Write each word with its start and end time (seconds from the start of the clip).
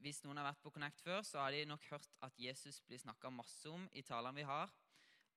hvis 0.00 0.22
noen 0.24 0.40
har 0.40 0.48
vært 0.50 0.62
på 0.64 0.72
Connect 0.74 1.02
før, 1.04 1.22
så 1.26 1.42
har 1.42 1.54
de 1.54 1.64
nok 1.68 1.84
hørt 1.90 2.08
at 2.24 2.38
Jesus 2.40 2.80
blir 2.86 3.00
snakka 3.00 3.30
masse 3.32 3.68
om 3.68 3.86
i 3.92 4.02
talene 4.06 4.40
vi 4.40 4.46
har. 4.48 4.72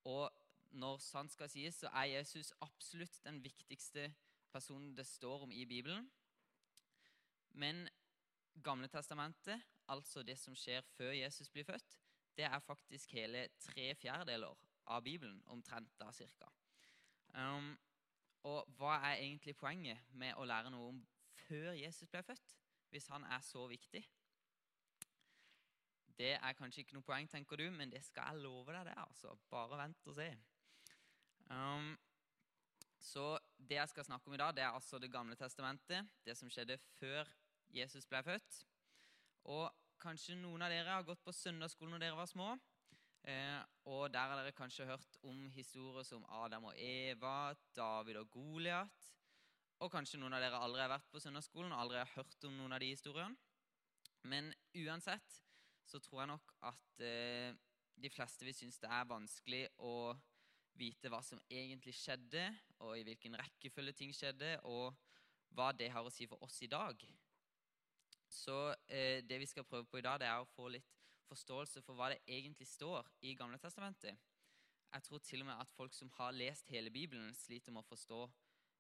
Og 0.10 0.30
når 0.74 1.02
sant 1.04 1.34
skal 1.34 1.52
sies, 1.52 1.82
så 1.84 1.92
er 1.94 2.16
Jesus 2.16 2.54
absolutt 2.64 3.20
den 3.26 3.42
viktigste 3.44 4.10
personen 4.54 4.94
det 4.98 5.06
står 5.08 5.46
om 5.48 5.52
i 5.52 5.66
Bibelen. 5.70 6.10
Men 7.54 7.88
Gamle 8.64 8.88
testamentet, 8.88 9.62
altså 9.90 10.22
det 10.24 10.36
som 10.38 10.54
skjer 10.56 10.84
før 10.94 11.12
Jesus 11.18 11.50
blir 11.50 11.66
født, 11.66 11.96
det 12.38 12.46
er 12.46 12.60
faktisk 12.60 13.12
hele 13.18 13.48
tre 13.60 13.96
fjerdedeler 13.98 14.60
av 14.94 15.02
Bibelen, 15.02 15.42
omtrent 15.50 15.90
da 16.00 16.12
cirka. 16.14 16.50
Um, 17.34 17.74
og 18.46 18.70
hva 18.78 19.00
er 19.10 19.24
egentlig 19.24 19.56
poenget 19.58 20.06
med 20.12 20.38
å 20.38 20.46
lære 20.46 20.70
noe 20.74 20.92
om 20.92 21.02
før 21.48 21.74
Jesus 21.74 22.10
ble 22.14 22.22
født, 22.24 22.54
hvis 22.94 23.10
han 23.10 23.26
er 23.26 23.42
så 23.42 23.66
viktig? 23.68 24.04
Det 26.18 26.34
er 26.36 26.58
kanskje 26.58 26.84
ikke 26.84 26.98
noe 26.98 27.06
poeng, 27.06 27.30
tenker 27.30 27.58
du, 27.58 27.68
men 27.74 27.92
det 27.92 28.04
skal 28.06 28.34
jeg 28.34 28.44
love 28.46 28.74
deg. 28.74 28.86
det, 28.86 28.98
altså. 29.02 29.34
Bare 29.50 29.80
vent 29.80 30.10
og 30.10 30.18
se. 30.18 30.28
Um, 31.50 31.94
så 33.04 33.38
det 33.58 33.76
jeg 33.80 33.90
skal 33.92 34.06
snakke 34.08 34.30
om 34.30 34.36
i 34.36 34.42
dag, 34.42 34.54
det 34.56 34.64
er 34.64 34.76
altså 34.76 35.00
Det 35.00 35.12
gamle 35.12 35.36
testamentet. 35.36 36.08
Det 36.26 36.38
som 36.38 36.50
skjedde 36.50 36.78
før 37.00 37.30
Jesus 37.74 38.06
ble 38.06 38.22
født. 38.24 38.60
Og 39.44 39.72
kanskje 40.00 40.38
noen 40.40 40.62
av 40.62 40.72
dere 40.72 41.00
har 41.00 41.08
gått 41.08 41.24
på 41.24 41.34
søndagsskolen 41.36 41.96
når 41.96 42.06
dere 42.06 42.20
var 42.20 42.30
små. 42.30 42.54
Eh, 43.24 43.60
og 43.88 44.12
der 44.12 44.30
har 44.30 44.40
dere 44.40 44.56
kanskje 44.56 44.86
hørt 44.88 45.18
om 45.24 45.50
historier 45.56 46.04
som 46.04 46.26
Adam 46.30 46.70
og 46.72 46.78
Eva, 46.78 47.54
David 47.76 48.20
og 48.20 48.30
Goliat. 48.32 49.10
Og 49.84 49.92
kanskje 49.92 50.20
noen 50.20 50.36
av 50.36 50.44
dere 50.44 50.60
aldri 50.64 50.84
har 50.84 50.92
vært 50.92 51.10
på 51.12 51.22
søndagsskolen 51.24 51.72
og 51.72 51.82
aldri 51.86 52.00
har 52.00 52.12
hørt 52.16 52.48
om 52.48 52.56
noen 52.60 52.76
av 52.76 52.84
de 52.84 52.92
historiene. 52.94 53.36
Men 54.24 54.54
uansett 54.80 55.40
så 55.86 56.00
tror 56.04 56.24
jeg 56.24 56.32
nok 56.34 56.54
at 56.70 57.04
eh, 57.06 57.56
de 58.04 58.10
fleste 58.10 58.46
vil 58.46 58.56
synes 58.56 58.80
det 58.82 58.90
er 58.92 59.10
vanskelig 59.10 59.64
å 59.84 60.14
vite 60.80 61.10
hva 61.12 61.22
som 61.22 61.42
egentlig 61.52 61.94
skjedde, 61.98 62.48
og 62.82 62.98
i 62.98 63.04
hvilken 63.06 63.38
rekkefølge 63.38 63.94
ting 64.00 64.14
skjedde, 64.16 64.56
og 64.66 64.96
hva 65.54 65.70
det 65.78 65.92
har 65.94 66.06
å 66.06 66.14
si 66.14 66.26
for 66.30 66.42
oss 66.44 66.58
i 66.66 66.72
dag. 66.72 67.04
Så 68.34 68.58
eh, 68.88 69.22
det 69.22 69.38
vi 69.40 69.50
skal 69.50 69.68
prøve 69.68 69.86
på 69.86 70.02
i 70.02 70.06
dag, 70.06 70.20
det 70.22 70.30
er 70.30 70.42
å 70.42 70.50
få 70.56 70.72
litt 70.74 70.90
forståelse 71.30 71.84
for 71.86 71.98
hva 71.98 72.10
det 72.14 72.24
egentlig 72.28 72.68
står 72.68 73.06
i 73.26 73.36
Gamle 73.38 73.60
Testamentet. 73.62 74.18
Jeg 74.94 75.06
tror 75.06 75.22
til 75.26 75.42
og 75.42 75.50
med 75.50 75.62
at 75.62 75.72
folk 75.74 75.94
som 75.94 76.10
har 76.18 76.34
lest 76.36 76.70
hele 76.74 76.92
Bibelen, 76.94 77.34
sliter 77.38 77.74
med 77.74 77.82
å 77.82 77.90
forstå 77.90 78.24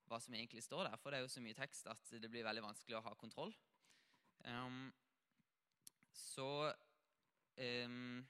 hva 0.09 0.19
som 0.21 0.33
egentlig 0.35 0.61
står 0.65 0.89
der. 0.89 0.97
For 1.01 1.09
det 1.09 1.19
er 1.19 1.25
jo 1.25 1.31
så 1.31 1.41
mye 1.41 1.57
tekst 1.57 1.88
at 1.89 2.11
det 2.21 2.29
blir 2.29 2.45
veldig 2.45 2.65
vanskelig 2.65 2.99
å 2.99 3.05
ha 3.05 3.13
kontroll. 3.17 3.53
Um, 4.45 4.91
så 6.13 6.47
um, 7.57 8.23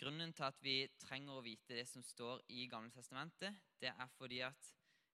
Grunnen 0.00 0.32
til 0.32 0.46
at 0.46 0.60
vi 0.64 0.74
trenger 0.96 1.36
å 1.36 1.44
vite 1.44 1.76
det 1.76 1.84
som 1.84 2.00
står 2.00 2.40
i 2.56 2.62
Gamle 2.72 2.88
Testamentet, 2.94 3.56
det 3.82 3.90
er 3.92 4.12
fordi 4.14 4.38
at 4.46 4.70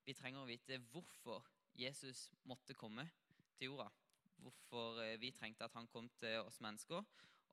vi 0.07 0.13
trenger 0.15 0.45
å 0.45 0.47
vite 0.47 0.77
hvorfor 0.93 1.43
Jesus 1.75 2.29
måtte 2.47 2.75
komme 2.77 3.03
til 3.57 3.73
jorda. 3.73 3.89
Hvorfor 4.39 5.01
eh, 5.03 5.17
vi 5.19 5.33
trengte 5.35 5.67
at 5.67 5.75
han 5.75 5.89
kom 5.91 6.07
til 6.21 6.39
oss 6.39 6.61
mennesker. 6.63 7.03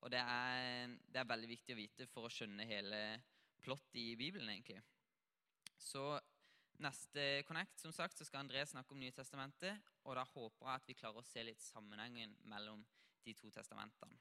Og 0.05 0.13
det 0.15 0.21
er, 0.21 0.95
det 1.11 1.21
er 1.21 1.27
veldig 1.27 1.51
viktig 1.51 1.75
å 1.75 1.81
vite 1.81 2.07
for 2.13 2.29
å 2.29 2.31
skjønne 2.31 2.69
hele 2.71 3.01
plottet 3.65 3.99
i 3.99 4.15
Bibelen. 4.21 4.53
egentlig. 4.53 4.79
Så 5.75 6.05
neste 6.85 7.43
Connect 7.49 7.83
som 7.83 7.93
sagt, 7.93 8.15
så 8.15 8.29
skal 8.29 8.45
André 8.45 8.63
snakke 8.69 8.95
om 8.95 9.03
Nye 9.03 9.17
Testamentet. 9.17 9.83
Og 10.05 10.15
da 10.15 10.23
håper 10.37 10.69
jeg 10.69 10.85
at 10.85 10.87
vi 10.87 10.99
klarer 11.03 11.19
å 11.19 11.27
se 11.27 11.43
litt 11.43 11.67
sammenhengen 11.67 12.37
mellom 12.47 12.87
de 13.27 13.35
to 13.35 13.51
testamentene. 13.51 14.21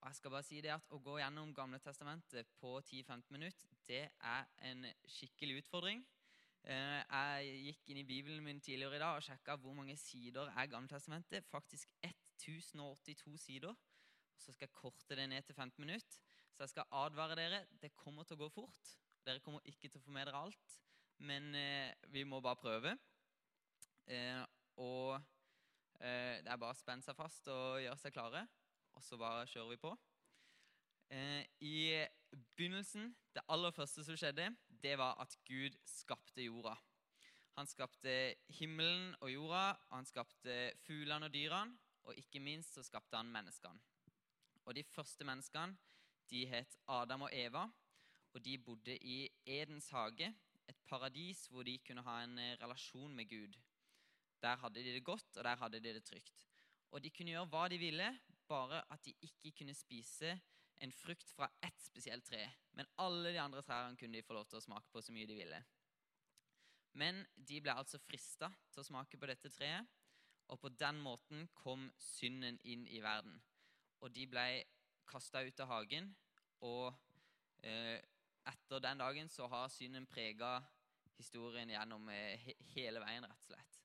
Og 0.00 0.08
jeg 0.08 0.16
skal 0.16 0.32
bare 0.32 0.46
si 0.46 0.60
det 0.64 0.72
at 0.72 0.86
Å 0.94 0.98
gå 1.04 1.18
gjennom 1.20 1.52
Gamle 1.56 1.80
testamentet 1.82 2.48
på 2.60 2.78
10-15 2.80 3.28
minutter 3.34 3.70
det 3.90 4.04
er 4.06 4.44
en 4.68 4.84
skikkelig 5.10 5.64
utfordring. 5.64 6.02
Eh, 6.62 7.00
jeg 7.00 7.62
gikk 7.64 7.88
inn 7.90 7.98
i 7.98 8.06
Bibelen 8.06 8.44
min 8.44 8.60
tidligere 8.62 9.00
i 9.00 9.02
dag 9.02 9.16
og 9.18 9.24
sjekka 9.26 9.56
hvor 9.58 9.74
mange 9.74 9.96
sider 9.98 10.52
er 10.54 10.68
Gamle 10.70 10.92
testamentet. 10.92 11.48
Faktisk 11.50 11.90
1082 12.06 13.34
sider. 13.42 13.74
Så 14.38 14.54
skal 14.54 14.68
jeg 14.68 14.76
korte 14.76 15.18
det 15.18 15.26
ned 15.28 15.42
til 15.42 15.56
15 15.56 15.82
minutter. 15.82 16.20
Så 16.54 16.62
jeg 16.62 16.74
skal 16.74 16.94
advare 17.00 17.38
dere. 17.40 17.64
Det 17.82 17.90
kommer 17.98 18.28
til 18.28 18.38
å 18.38 18.44
gå 18.44 18.50
fort. 18.60 18.94
Dere 19.26 19.42
kommer 19.42 19.66
ikke 19.66 19.88
til 19.90 19.98
å 19.98 20.04
få 20.04 20.14
med 20.14 20.30
dere 20.30 20.44
alt, 20.46 20.78
men 21.18 21.50
eh, 21.58 21.90
vi 22.14 22.22
må 22.24 22.38
bare 22.40 22.62
prøve. 22.62 22.94
Eh, 24.06 24.40
og 24.80 25.18
det 26.00 26.48
er 26.48 26.56
bare 26.56 26.72
å 26.72 26.78
spenne 26.78 27.04
seg 27.04 27.12
fast 27.12 27.50
og 27.52 27.82
gjøre 27.82 28.00
seg 28.00 28.14
klare 28.14 28.46
og 29.00 29.04
så 29.06 29.16
bare 29.16 29.46
kjører 29.48 29.72
vi 29.72 29.80
på. 29.80 29.90
Eh, 31.10 31.44
I 31.64 31.76
begynnelsen, 32.52 33.14
det 33.34 33.42
aller 33.48 33.72
første 33.72 34.04
som 34.04 34.18
skjedde, 34.20 34.50
det 34.68 34.92
var 35.00 35.16
at 35.22 35.32
Gud 35.48 35.76
skapte 35.88 36.44
jorda. 36.44 36.74
Han 37.56 37.68
skapte 37.68 38.12
himmelen 38.58 39.14
og 39.24 39.32
jorda, 39.32 39.64
og 39.88 39.96
han 39.96 40.08
skapte 40.08 40.58
fuglene 40.84 41.30
og 41.30 41.34
dyrene, 41.34 41.78
og 42.04 42.20
ikke 42.20 42.42
minst 42.44 42.76
så 42.76 42.84
skapte 42.84 43.16
han 43.16 43.32
menneskene. 43.32 43.80
Og 44.68 44.76
De 44.76 44.84
første 44.84 45.24
menneskene 45.24 45.78
de 46.30 46.44
het 46.46 46.76
Adam 46.86 47.24
og 47.26 47.32
Eva, 47.32 47.64
og 48.30 48.44
de 48.44 48.58
bodde 48.58 48.94
i 49.00 49.24
Edens 49.46 49.88
hage, 49.90 50.28
et 50.68 50.84
paradis 50.86 51.46
hvor 51.50 51.64
de 51.66 51.78
kunne 51.82 52.04
ha 52.06 52.20
en 52.22 52.38
eh, 52.38 52.56
relasjon 52.60 53.16
med 53.16 53.26
Gud. 53.32 53.56
Der 54.44 54.60
hadde 54.60 54.84
de 54.84 54.92
det 54.94 55.04
godt, 55.04 55.36
og 55.36 55.44
der 55.44 55.56
hadde 55.56 55.80
de 55.80 55.94
det 55.96 56.04
trygt. 56.04 56.46
Og 56.90 57.02
de 57.02 57.10
kunne 57.10 57.32
gjøre 57.32 57.48
hva 57.50 57.64
de 57.68 57.78
ville, 57.78 58.12
bare 58.50 58.82
at 58.90 59.04
de 59.06 59.14
ikke 59.26 59.52
kunne 59.60 59.76
spise 59.78 60.34
en 60.80 60.92
frukt 60.92 61.30
fra 61.36 61.48
ett 61.62 61.82
spesielt 61.82 62.24
tre. 62.26 62.42
Men 62.72 62.88
alle 62.98 63.32
de 63.32 63.40
andre 63.40 63.62
trærne 63.62 63.96
kunne 63.96 64.18
de 64.18 64.26
få 64.26 64.36
lov 64.36 64.48
til 64.48 64.58
å 64.58 64.64
smake 64.64 64.90
på 64.92 65.02
så 65.04 65.14
mye 65.14 65.28
de 65.28 65.36
ville. 65.38 65.60
Men 66.98 67.22
de 67.36 67.60
ble 67.62 67.74
altså 67.76 68.00
frista 68.02 68.50
til 68.72 68.82
å 68.82 68.88
smake 68.88 69.20
på 69.20 69.28
dette 69.30 69.52
treet, 69.52 69.86
og 70.50 70.58
på 70.58 70.72
den 70.74 70.98
måten 70.98 71.46
kom 71.54 71.86
synden 72.00 72.58
inn 72.66 72.86
i 72.90 72.98
verden. 73.04 73.36
Og 74.02 74.10
de 74.14 74.26
ble 74.26 74.46
kasta 75.10 75.44
ut 75.46 75.62
av 75.62 75.70
hagen, 75.70 76.10
og 76.66 76.90
eh, 77.62 78.00
etter 78.50 78.82
den 78.82 78.98
dagen 78.98 79.30
så 79.30 79.46
har 79.52 79.70
synden 79.70 80.08
prega 80.10 80.56
historien 81.20 81.70
gjennom 81.70 82.08
eh, 82.10 82.50
hele 82.74 83.02
veien, 83.04 83.28
rett 83.28 83.44
og 83.44 83.52
slett. 83.52 83.78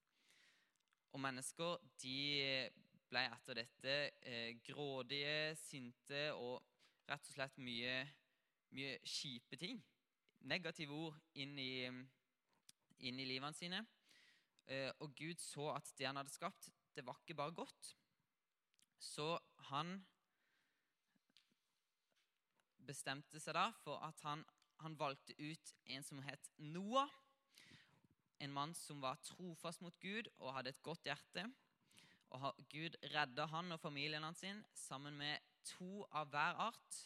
Og 1.14 1.22
mennesker 1.22 1.78
de 2.02 2.18
ble 3.10 3.26
etter 3.30 3.60
dette 3.62 3.96
eh, 4.26 4.56
grådige, 4.66 5.56
sinte 5.60 6.28
og 6.34 6.64
rett 7.10 7.30
og 7.30 7.36
slett 7.36 7.60
mye, 7.62 8.00
mye 8.76 8.96
kjipe 9.06 9.60
ting. 9.62 9.82
Negative 10.46 10.94
ord 10.94 11.20
inn 11.42 11.58
i, 11.62 11.86
inn 11.90 13.22
i 13.22 13.28
livene 13.28 13.56
sine. 13.58 13.84
Eh, 14.66 14.90
og 15.00 15.14
Gud 15.18 15.42
så 15.42 15.70
at 15.76 15.92
det 15.98 16.10
han 16.10 16.18
hadde 16.18 16.34
skapt, 16.34 16.72
det 16.96 17.06
var 17.06 17.20
ikke 17.22 17.38
bare 17.38 17.56
godt. 17.56 17.96
Så 19.00 19.36
han 19.70 20.00
bestemte 22.86 23.42
seg 23.42 23.58
da 23.58 23.70
for 23.84 24.02
at 24.06 24.22
han, 24.26 24.44
han 24.82 24.98
valgte 25.00 25.36
ut 25.42 25.74
en 25.94 26.06
som 26.06 26.22
het 26.26 26.50
Noah. 26.58 27.12
En 28.44 28.52
mann 28.54 28.74
som 28.76 29.00
var 29.02 29.22
trofast 29.24 29.82
mot 29.82 29.96
Gud 30.02 30.28
og 30.38 30.54
hadde 30.58 30.74
et 30.74 30.84
godt 30.84 31.08
hjerte. 31.08 31.46
Og 32.36 32.62
Gud 32.72 32.98
redda 33.14 33.46
han 33.52 33.72
og 33.72 33.80
familien 33.80 34.24
hans 34.26 34.42
sin 34.44 34.62
sammen 34.76 35.16
med 35.18 35.40
to 35.66 36.04
av 36.12 36.30
hver 36.34 36.60
art 36.68 36.98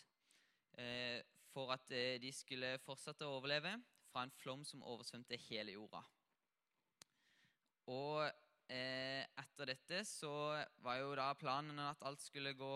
eh, 0.81 1.21
for 1.53 1.73
at 1.75 1.91
eh, 1.93 2.17
de 2.21 2.31
skulle 2.33 2.77
fortsette 2.83 3.27
å 3.27 3.37
overleve 3.37 3.75
fra 4.09 4.25
en 4.25 4.33
flom 4.41 4.65
som 4.65 4.83
oversvømte 4.83 5.37
hele 5.45 5.75
jorda. 5.75 6.01
Og 7.93 8.25
eh, 8.73 9.23
etter 9.43 9.73
dette 9.73 10.03
så 10.09 10.33
var 10.83 11.01
jo 11.01 11.13
da 11.19 11.31
planen 11.37 11.79
at 11.85 12.05
alt 12.05 12.21
skulle 12.25 12.57
gå 12.57 12.75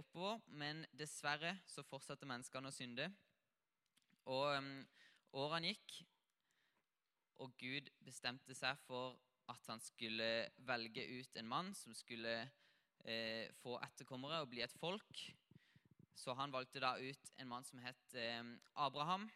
oppover, 0.00 0.40
men 0.58 0.80
dessverre 0.98 1.52
så 1.70 1.84
fortsatte 1.86 2.26
menneskene 2.26 2.72
å 2.72 2.74
synde. 2.74 3.06
Og 4.28 4.46
eh, 4.54 4.70
årene 5.38 5.72
gikk, 5.72 6.00
og 7.40 7.54
Gud 7.60 7.88
bestemte 8.04 8.54
seg 8.56 8.80
for 8.84 9.16
at 9.50 9.70
han 9.70 9.82
skulle 9.82 10.30
velge 10.66 11.04
ut 11.18 11.36
en 11.40 11.50
mann 11.50 11.74
som 11.76 11.94
skulle 11.96 12.34
eh, 13.04 13.50
få 13.60 13.76
etterkommere 13.84 14.42
og 14.42 14.50
bli 14.52 14.64
et 14.64 14.78
folk. 14.80 15.24
Så 16.14 16.34
han 16.36 16.52
valgte 16.52 16.82
da 16.82 16.96
ut 17.00 17.30
en 17.40 17.48
mann 17.50 17.66
som 17.66 17.80
het 17.82 18.16
eh, 18.18 18.42
Abraham. 18.74 19.28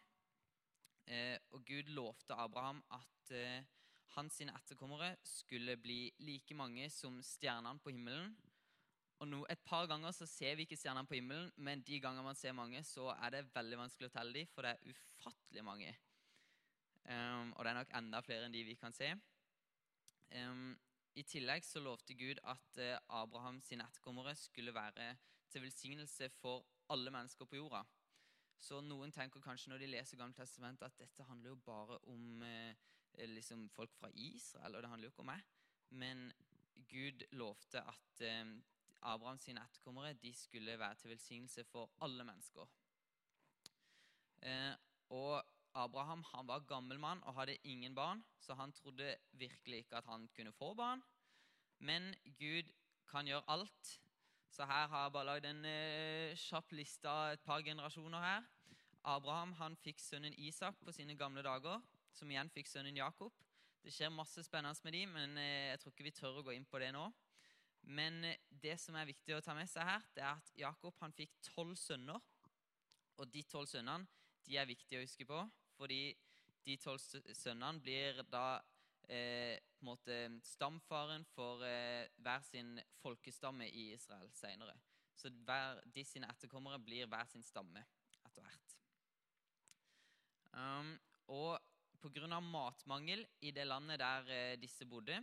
Eh, 1.07 1.37
og 1.53 1.65
Gud 1.69 1.91
lovte 1.93 2.37
Abraham 2.39 2.83
at 2.93 3.35
eh, 3.35 3.65
hans 4.15 4.41
etterkommere 4.41 5.17
skulle 5.27 5.77
bli 5.77 6.13
like 6.23 6.55
mange 6.55 6.89
som 6.93 7.21
stjernene 7.23 7.81
på 7.83 7.93
himmelen. 7.93 8.35
Og 9.23 9.29
no, 9.29 9.45
Et 9.49 9.61
par 9.65 9.87
ganger 9.87 10.13
så 10.13 10.27
ser 10.27 10.57
vi 10.57 10.67
ikke 10.67 10.77
stjernene 10.77 11.07
på 11.09 11.17
himmelen, 11.19 11.53
men 11.57 11.83
de 11.83 12.01
ganger 12.01 12.23
man 12.23 12.37
ser 12.37 12.53
mange, 12.53 12.83
så 12.85 13.13
er 13.15 13.31
det 13.31 13.47
veldig 13.55 13.79
vanskelig 13.79 14.11
å 14.11 14.15
telle 14.17 14.35
dem, 14.35 14.51
for 14.53 14.67
det 14.67 14.75
er 14.75 14.91
ufattelig 14.91 15.65
mange. 15.65 15.93
Um, 17.05 17.53
og 17.55 17.65
det 17.65 17.71
er 17.71 17.79
nok 17.79 17.95
enda 17.95 18.21
flere 18.25 18.49
enn 18.49 18.55
de 18.55 18.65
vi 18.67 18.77
kan 18.81 18.95
se. 18.97 19.11
I 21.15 21.23
tillegg 21.23 21.63
så 21.63 21.79
lovte 21.83 22.17
Gud 22.19 22.41
at 22.43 22.79
eh, 22.83 22.99
Abraham 23.15 23.61
sine 23.63 23.85
etterkommere 23.87 24.35
skulle 24.35 24.75
være 24.75 25.13
til 25.51 25.63
velsignelse 25.63 26.29
for 26.41 26.65
alle 26.91 27.13
mennesker 27.15 27.47
på 27.47 27.61
jorda. 27.61 27.85
Så 28.59 28.81
noen 28.83 29.13
tenker 29.15 29.43
kanskje 29.45 29.71
når 29.71 29.85
de 29.85 29.91
leser 29.93 30.19
Gamle 30.19 30.35
testamentet 30.35 30.89
at 30.89 30.99
dette 30.99 31.27
handler 31.29 31.53
jo 31.53 31.61
bare 31.67 31.99
om 32.11 32.43
eh, 32.43 32.75
liksom 33.31 33.69
folk 33.71 33.95
fra 33.95 34.11
Israel, 34.15 34.75
og 34.75 34.83
det 34.83 34.91
handler 34.91 35.07
jo 35.07 35.15
ikke 35.15 35.23
om 35.23 35.31
meg. 35.31 35.45
Men 35.91 36.27
Gud 36.91 37.23
lovte 37.39 37.85
at 37.85 38.25
eh, 38.27 38.57
Abraham 39.07 39.39
sine 39.39 39.63
etterkommere 39.63 40.17
de 40.19 40.35
skulle 40.35 40.79
være 40.81 40.99
til 40.99 41.15
velsignelse 41.15 41.65
for 41.71 41.93
alle 42.03 42.25
mennesker. 42.25 42.67
Og 45.15 45.45
Abraham 45.75 46.23
han 46.31 46.47
var 46.47 46.65
gammel 46.69 46.99
mann 47.03 47.23
og 47.27 47.35
hadde 47.35 47.59
ingen 47.67 47.95
barn, 47.95 48.23
så 48.41 48.55
han 48.55 48.73
trodde 48.73 49.17
virkelig 49.33 49.83
ikke 49.83 49.97
at 49.99 50.07
han 50.07 50.29
kunne 50.37 50.53
få 50.53 50.75
barn. 50.75 51.03
Men 51.79 52.15
Gud 52.39 52.71
kan 53.11 53.27
gjøre 53.27 53.45
alt. 53.49 54.01
Så 54.51 54.67
her 54.67 54.87
har 54.87 55.03
jeg 55.03 55.13
bare 55.13 55.27
lagd 55.27 55.47
en 55.49 55.65
eh, 55.67 56.37
kjapp 56.39 56.73
liste 56.79 57.11
av 57.11 57.35
et 57.35 57.43
par 57.43 57.63
generasjoner 57.67 58.23
her. 58.23 58.45
Abraham 59.05 59.53
han 59.59 59.75
fikk 59.83 59.99
sønnen 60.01 60.37
Isak 60.39 60.79
på 60.85 60.95
sine 60.95 61.17
gamle 61.19 61.43
dager, 61.43 61.83
som 62.15 62.31
igjen 62.31 62.53
fikk 62.55 62.71
sønnen 62.71 62.97
Jakob. 62.97 63.35
Det 63.85 63.93
skjer 63.93 64.15
masse 64.15 64.45
spennende 64.47 64.87
med 64.87 64.95
dem, 64.95 65.11
men 65.13 65.39
eh, 65.43 65.73
jeg 65.73 65.81
tror 65.83 65.93
ikke 65.93 66.07
vi 66.07 66.15
tør 66.15 66.39
å 66.41 66.45
gå 66.47 66.55
inn 66.55 66.69
på 66.71 66.81
det 66.81 66.93
nå. 66.95 67.09
Men 67.99 68.23
eh, 68.25 68.39
det 68.63 68.79
som 68.81 68.95
er 68.97 69.11
viktig 69.11 69.35
å 69.37 69.43
ta 69.45 69.59
med 69.59 69.69
seg 69.69 69.91
her, 69.91 70.07
det 70.15 70.23
er 70.23 70.39
at 70.39 70.55
Jakob 70.57 71.03
han 71.03 71.13
fikk 71.19 71.35
tolv 71.51 71.75
sønner. 71.77 72.23
Og 73.19 73.29
de 73.35 73.43
tolv 73.51 73.69
sønnene 73.71 74.07
de 74.47 74.57
er 74.61 74.69
viktige 74.69 75.01
å 75.01 75.05
huske 75.05 75.27
på, 75.29 75.43
fordi 75.77 76.15
de 76.65 76.77
tolv 76.81 77.03
sønnene 77.37 77.83
blir 77.85 78.23
da 78.33 78.61
eh, 79.09 79.59
på 79.61 79.85
en 79.85 79.91
måte 79.91 80.19
stamfaren 80.49 81.27
for 81.35 81.65
eh, 81.67 82.09
hver 82.25 82.45
sin 82.47 82.79
folkestamme 83.03 83.69
i 83.69 83.91
Israel 83.93 84.31
senere. 84.33 84.77
Så 85.15 85.31
hver, 85.47 85.81
de 85.95 86.05
sine 86.05 86.29
etterkommere 86.33 86.81
blir 86.83 87.07
hver 87.11 87.29
sin 87.31 87.45
stamme 87.45 87.85
etter 88.25 88.43
hvert. 88.43 88.77
Um, 90.55 90.95
og 91.35 91.59
pga. 92.01 92.41
matmangel 92.41 93.27
i 93.41 93.51
det 93.51 93.67
landet 93.67 93.99
der 94.01 94.29
eh, 94.29 94.61
disse 94.61 94.87
bodde, 94.87 95.21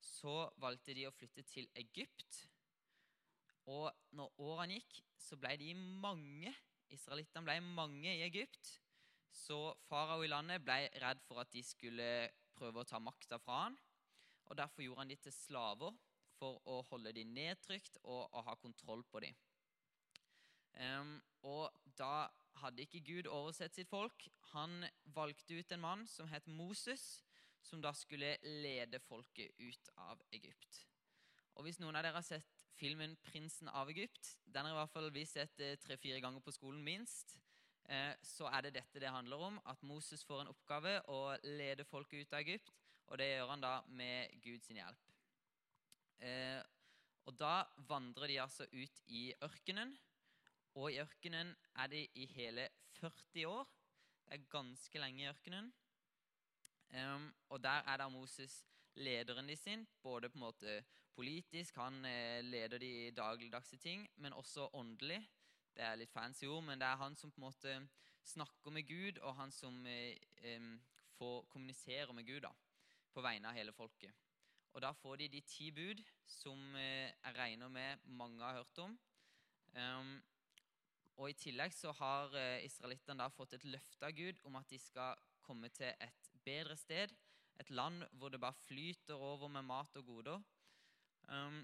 så 0.00 0.50
valgte 0.58 0.94
de 0.94 1.06
å 1.06 1.14
flytte 1.14 1.42
til 1.46 1.68
Egypt. 1.78 2.46
Og 3.70 3.92
når 4.10 4.32
årene 4.42 4.78
gikk, 4.80 5.02
så 5.18 5.36
ble 5.38 5.54
de 5.60 5.74
mange. 5.74 6.52
Israelittene 6.90 7.46
ble 7.46 7.60
mange 7.62 8.10
i 8.10 8.24
Egypt. 8.26 8.81
Så 9.32 9.74
farao 9.88 10.22
i 10.24 10.30
landet 10.30 10.62
ble 10.64 10.90
redd 11.02 11.22
for 11.26 11.42
at 11.42 11.52
de 11.52 11.62
skulle 11.64 12.08
prøve 12.56 12.82
å 12.82 12.88
ta 12.88 13.00
makta 13.00 13.40
fra 13.40 13.64
han. 13.66 13.78
Og 14.50 14.58
Derfor 14.58 14.84
gjorde 14.84 15.00
han 15.00 15.12
de 15.12 15.16
til 15.16 15.32
slaver 15.32 15.96
for 16.36 16.60
å 16.68 16.82
holde 16.90 17.14
dem 17.16 17.32
nedtrykt 17.32 17.98
og 18.02 18.34
å 18.34 18.44
ha 18.48 18.54
kontroll 18.60 19.04
på 19.08 19.22
dem. 19.24 19.36
Um, 20.72 21.18
og 21.44 21.72
da 21.98 22.28
hadde 22.62 22.84
ikke 22.84 23.02
Gud 23.06 23.28
oversett 23.30 23.76
sitt 23.76 23.90
folk. 23.90 24.26
Han 24.52 24.82
valgte 25.14 25.58
ut 25.58 25.72
en 25.72 25.82
mann 25.82 26.06
som 26.10 26.28
het 26.32 26.48
Moses, 26.48 27.22
som 27.62 27.82
da 27.82 27.92
skulle 27.94 28.36
lede 28.42 29.00
folket 29.06 29.54
ut 29.60 29.92
av 29.96 30.20
Egypt. 30.32 30.82
Og 31.54 31.66
Hvis 31.66 31.78
noen 31.82 31.96
av 31.96 32.04
dere 32.04 32.18
har 32.18 32.26
sett 32.26 32.48
filmen 32.78 33.16
'Prinsen 33.22 33.68
av 33.68 33.90
Egypt', 33.92 34.36
den 34.44 34.66
har 34.66 34.72
i 34.72 34.80
hvert 34.80 34.92
fall 34.92 35.10
vi 35.12 35.24
sett 35.28 35.60
eh, 35.60 35.76
tre-fire 35.76 36.20
ganger 36.20 36.40
på 36.40 36.54
skolen 36.54 36.82
minst, 36.82 37.36
så 38.22 38.46
er 38.48 38.62
det 38.64 38.76
dette 38.78 39.00
det 39.02 39.10
handler 39.10 39.42
om. 39.48 39.58
At 39.68 39.82
Moses 39.82 40.24
får 40.24 40.42
en 40.42 40.52
oppgave 40.52 40.94
å 41.12 41.34
lede 41.44 41.84
folket 41.84 42.22
ut 42.22 42.32
av 42.32 42.40
Egypt, 42.40 42.70
og 43.10 43.18
det 43.20 43.26
gjør 43.32 43.50
han 43.50 43.64
da 43.64 43.72
med 43.88 44.36
Guds 44.44 44.70
hjelp. 44.72 45.10
Eh, 46.22 46.62
og 47.26 47.36
Da 47.38 47.66
vandrer 47.88 48.26
de 48.30 48.40
altså 48.40 48.66
ut 48.72 49.02
i 49.06 49.32
ørkenen. 49.42 49.92
Og 50.74 50.92
i 50.92 50.98
ørkenen 51.02 51.52
er 51.76 51.86
de 51.92 52.06
i 52.14 52.26
hele 52.26 52.68
40 52.98 53.46
år. 53.46 53.68
Det 54.24 54.38
er 54.38 54.50
ganske 54.50 54.98
lenge 54.98 55.22
i 55.22 55.28
ørkenen. 55.28 55.72
Og 57.48 57.62
der 57.62 57.86
er 57.88 57.96
da 57.96 58.08
Moses 58.08 58.64
lederen 58.94 59.48
de 59.48 59.56
sin, 59.56 59.86
både 60.02 60.28
på 60.28 60.36
en 60.36 60.44
måte 60.46 60.84
politisk, 61.14 61.76
han 61.76 62.04
eh, 62.04 62.40
leder 62.44 62.78
de 62.78 62.90
i 63.06 63.10
dagligdagse 63.10 63.76
ting, 63.76 64.04
men 64.16 64.32
også 64.32 64.68
åndelig. 64.72 65.20
Det 65.76 65.84
er 65.84 65.96
litt 65.96 66.12
fancy 66.12 66.46
ord, 66.46 66.64
men 66.66 66.80
det 66.80 66.88
er 66.88 67.00
han 67.00 67.16
som 67.16 67.30
på 67.32 67.40
en 67.40 67.46
måte 67.46 67.76
snakker 68.28 68.74
med 68.74 68.86
Gud, 68.86 69.18
og 69.22 69.36
han 69.38 69.52
som 69.52 69.86
eh, 69.86 70.18
eh, 70.44 70.66
får 71.16 71.46
kommunisere 71.52 72.12
med 72.12 72.26
Gud 72.28 72.42
da, 72.44 72.52
på 73.12 73.24
vegne 73.24 73.48
av 73.50 73.56
hele 73.56 73.72
folket. 73.72 74.12
Og 74.72 74.80
Da 74.80 74.92
får 74.96 75.16
de 75.20 75.28
de 75.28 75.40
ti 75.44 75.70
bud, 75.70 76.00
som 76.26 76.74
eh, 76.74 77.12
jeg 77.12 77.36
regner 77.36 77.68
med 77.68 78.04
mange 78.04 78.44
har 78.44 78.56
hørt 78.62 78.78
om. 78.78 78.98
Um, 79.72 80.22
og 81.16 81.30
I 81.30 81.36
tillegg 81.36 81.74
så 81.76 81.92
har 81.96 82.32
eh, 82.36 82.64
israelittene 82.64 83.28
fått 83.32 83.54
et 83.56 83.68
løfte 83.68 84.08
av 84.08 84.16
Gud 84.16 84.40
om 84.48 84.56
at 84.56 84.68
de 84.72 84.78
skal 84.80 85.20
komme 85.44 85.68
til 85.68 85.92
et 86.00 86.32
bedre 86.44 86.76
sted. 86.76 87.12
Et 87.60 87.70
land 87.70 88.04
hvor 88.16 88.32
det 88.32 88.40
bare 88.40 88.56
flyter 88.64 89.14
over 89.14 89.48
med 89.48 89.68
mat 89.68 89.96
og 90.00 90.06
goder. 90.08 90.40
Um, 91.28 91.60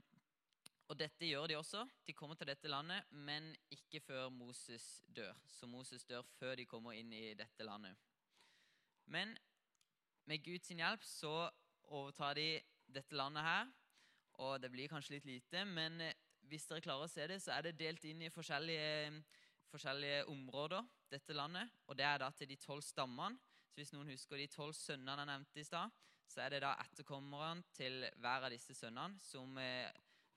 og 0.88 0.96
dette 0.96 1.28
gjør 1.28 1.50
de 1.50 1.56
også. 1.58 1.82
De 2.06 2.14
kommer 2.16 2.38
til 2.38 2.48
dette 2.48 2.68
landet, 2.68 3.04
men 3.12 3.50
ikke 3.74 4.00
før 4.00 4.28
Moses 4.32 5.02
dør. 5.04 5.36
Så 5.46 5.68
Moses 5.68 6.04
dør 6.08 6.24
før 6.38 6.56
de 6.56 6.64
kommer 6.66 6.96
inn 6.96 7.12
i 7.12 7.34
dette 7.36 7.64
landet. 7.66 7.96
Men 9.12 9.34
med 10.28 10.44
Guds 10.44 10.72
hjelp 10.72 11.04
så 11.04 11.50
overtar 11.84 12.34
de 12.40 12.48
dette 12.88 13.16
landet 13.16 13.44
her. 13.44 13.68
Og 14.44 14.56
det 14.62 14.70
blir 14.72 14.88
kanskje 14.88 15.16
litt 15.16 15.28
lite, 15.28 15.64
men 15.66 16.00
eh, 16.00 16.16
hvis 16.48 16.68
dere 16.70 16.84
klarer 16.84 17.08
å 17.08 17.10
se 17.10 17.26
det, 17.28 17.40
så 17.42 17.56
er 17.56 17.66
det 17.66 17.78
delt 17.80 18.04
inn 18.08 18.22
i 18.22 18.32
forskjellige, 18.32 19.22
forskjellige 19.72 20.24
områder, 20.32 20.84
dette 21.10 21.36
landet. 21.36 21.72
Og 21.88 21.98
det 21.98 22.06
er 22.06 22.20
da 22.22 22.30
til 22.32 22.48
de 22.48 22.56
tolv 22.60 22.84
stammene. 22.86 23.36
Så 23.68 23.82
hvis 23.82 23.92
noen 23.92 24.08
husker 24.08 24.40
de 24.40 24.46
tolv 24.52 24.76
sønnene 24.78 25.24
jeg 25.24 25.30
nevnte 25.32 25.60
i 25.60 25.66
stad, 25.66 25.96
så 26.28 26.44
er 26.44 26.54
det 26.54 26.62
da 26.64 26.74
etterkommerne 26.84 27.64
til 27.76 28.04
hver 28.20 28.46
av 28.46 28.52
disse 28.52 28.76
sønnene 28.76 29.20
som 29.24 29.58
eh, 29.60 29.90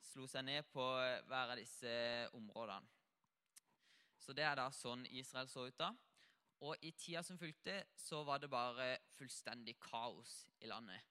slo 0.05 0.27
seg 0.29 0.45
ned 0.47 0.67
på 0.73 0.85
hver 1.29 1.53
av 1.53 1.59
disse 1.59 1.91
områdene. 2.37 2.89
Så 4.21 4.35
det 4.37 4.45
er 4.45 4.57
da 4.59 4.67
sånn 4.73 5.05
Israel 5.17 5.49
så 5.49 5.65
ut 5.65 5.77
da. 5.79 5.89
Og 6.61 6.83
i 6.85 6.91
tida 6.93 7.23
som 7.25 7.39
fulgte, 7.41 7.79
så 7.97 8.21
var 8.23 8.41
det 8.41 8.51
bare 8.51 8.99
fullstendig 9.15 9.79
kaos 9.81 10.43
i 10.61 10.69
landet. 10.69 11.01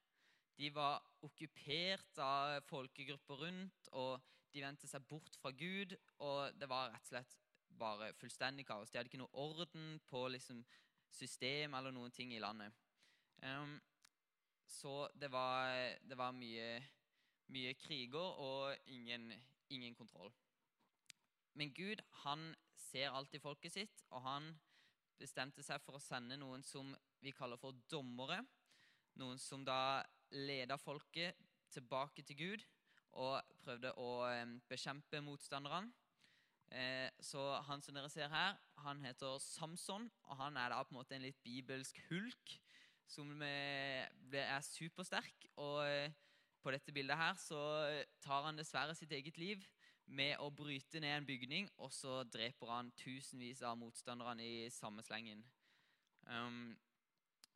De 0.55 0.69
var 0.71 1.01
okkupert 1.25 2.21
av 2.23 2.61
folkegrupper 2.69 3.41
rundt, 3.43 3.89
og 3.91 4.21
de 4.53 4.63
vendte 4.63 4.87
seg 4.87 5.03
bort 5.09 5.35
fra 5.41 5.51
Gud. 5.51 5.97
Og 6.23 6.55
det 6.55 6.69
var 6.71 6.93
rett 6.93 7.03
og 7.09 7.11
slett 7.11 7.35
bare 7.81 8.13
fullstendig 8.19 8.65
kaos. 8.67 8.91
De 8.91 8.99
hadde 8.99 9.11
ikke 9.11 9.19
noe 9.19 9.43
orden 9.43 9.97
på 10.07 10.23
liksom, 10.31 10.63
system 11.11 11.75
eller 11.75 11.91
noen 11.95 12.15
ting 12.15 12.31
i 12.31 12.39
landet. 12.39 12.71
Um, 13.43 13.75
så 14.67 15.09
det 15.19 15.31
var, 15.33 15.73
det 16.07 16.17
var 16.17 16.35
mye, 16.35 16.67
mye, 17.51 17.73
kriger 17.79 18.39
og 18.41 18.75
ingen, 18.91 19.31
ingen 19.69 19.95
kontroll. 19.95 20.31
Men 21.53 21.73
Gud 21.75 22.01
han 22.23 22.51
ser 22.79 23.11
alltid 23.11 23.43
folket 23.43 23.75
sitt, 23.75 24.03
og 24.09 24.23
han 24.25 24.51
bestemte 25.21 25.63
seg 25.63 25.81
for 25.83 25.97
å 25.97 26.03
sende 26.03 26.39
noen 26.39 26.63
som 26.65 26.93
vi 27.21 27.33
kaller 27.35 27.59
for 27.61 27.77
dommere. 27.91 28.41
Noen 29.19 29.39
som 29.41 29.65
da 29.67 30.01
leda 30.31 30.77
folket 30.79 31.37
tilbake 31.71 32.23
til 32.27 32.39
Gud 32.39 32.63
og 33.19 33.43
prøvde 33.63 33.91
å 33.99 34.11
bekjempe 34.71 35.19
motstanderne. 35.23 35.91
Eh, 36.71 37.09
så 37.19 37.41
han 37.67 37.81
som 37.83 37.97
dere 37.97 38.09
ser 38.09 38.31
her, 38.31 38.55
han 38.85 39.01
heter 39.03 39.35
Samson, 39.43 40.07
og 40.23 40.37
han 40.39 40.55
er 40.55 40.71
da 40.71 40.79
på 40.85 40.93
en 40.93 41.01
måte 41.01 41.17
en 41.17 41.25
litt 41.25 41.41
bibelsk 41.43 41.99
hulk 42.07 42.53
som 43.11 43.41
er 43.43 44.63
supersterk. 44.63 45.49
Og 45.59 45.83
eh, 45.83 46.13
på 46.61 46.73
dette 46.73 46.93
bildet 46.93 47.17
her 47.17 47.37
så 47.41 47.59
tar 48.23 48.45
han 48.47 48.59
dessverre 48.59 48.95
sitt 48.97 49.11
eget 49.17 49.37
liv 49.41 49.63
med 50.11 50.35
å 50.43 50.49
bryte 50.53 50.99
ned 50.99 51.21
en 51.21 51.27
bygning, 51.27 51.69
og 51.79 51.91
så 51.95 52.21
dreper 52.27 52.71
han 52.73 52.91
tusenvis 52.99 53.61
av 53.65 53.77
motstanderne 53.79 54.43
i 54.43 54.69
samme 54.73 55.03
slengen. 55.05 55.43
Um, 56.27 56.73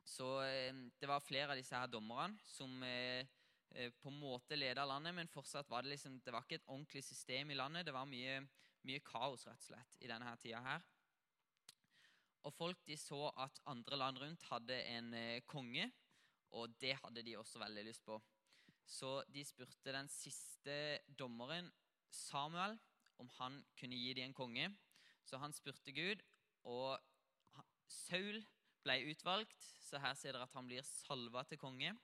så 0.06 0.28
eh, 0.46 0.74
det 1.00 1.08
var 1.10 1.24
flere 1.24 1.52
av 1.52 1.58
disse 1.58 1.76
her 1.76 1.90
dommerne 1.90 2.38
som 2.46 2.82
eh, 2.86 3.26
eh, 3.74 3.90
på 4.00 4.10
en 4.12 4.20
måte 4.20 4.58
leda 4.58 4.86
landet, 4.86 5.14
men 5.16 5.30
fortsatt 5.30 5.68
var 5.70 5.82
det 5.82 5.96
liksom, 5.96 6.20
det 6.24 6.34
var 6.34 6.46
ikke 6.46 6.60
et 6.60 6.68
ordentlig 6.70 7.02
system 7.04 7.50
i 7.50 7.58
landet. 7.58 7.86
Det 7.86 7.94
var 7.94 8.08
mye, 8.08 8.38
mye 8.86 9.02
kaos 9.04 9.46
rett 9.48 9.66
og 9.66 9.72
slett 9.72 9.98
i 10.00 10.10
denne 10.10 10.28
her 10.30 10.38
tida 10.40 10.62
her. 10.64 10.86
Og 12.46 12.54
folk 12.54 12.84
de 12.86 12.94
så 12.94 13.26
at 13.42 13.58
andre 13.66 13.98
land 13.98 14.22
rundt 14.22 14.46
hadde 14.52 14.78
en 14.94 15.12
eh, 15.18 15.42
konge, 15.50 15.90
og 16.54 16.72
det 16.80 16.94
hadde 17.02 17.26
de 17.26 17.36
også 17.36 17.58
veldig 17.60 17.88
lyst 17.88 18.06
på. 18.06 18.20
Så 18.86 19.20
de 19.34 19.44
spurte 19.44 19.94
den 19.94 20.08
siste 20.12 21.00
dommeren 21.18 21.72
Samuel 22.10 22.78
om 23.20 23.28
han 23.38 23.60
kunne 23.78 23.98
gi 23.98 24.14
dem 24.14 24.30
en 24.30 24.36
konge. 24.36 24.70
Så 25.26 25.40
han 25.42 25.52
spurte 25.52 25.92
Gud, 25.92 26.22
og 26.62 27.00
Saul 27.90 28.44
ble 28.86 29.00
utvalgt. 29.10 29.58
Så 29.82 29.98
her 30.02 30.14
ser 30.14 30.36
dere 30.36 30.46
at 30.46 30.54
han 30.54 30.68
blir 30.68 30.86
salva 30.86 31.42
til 31.48 31.58
konge. 31.58 31.94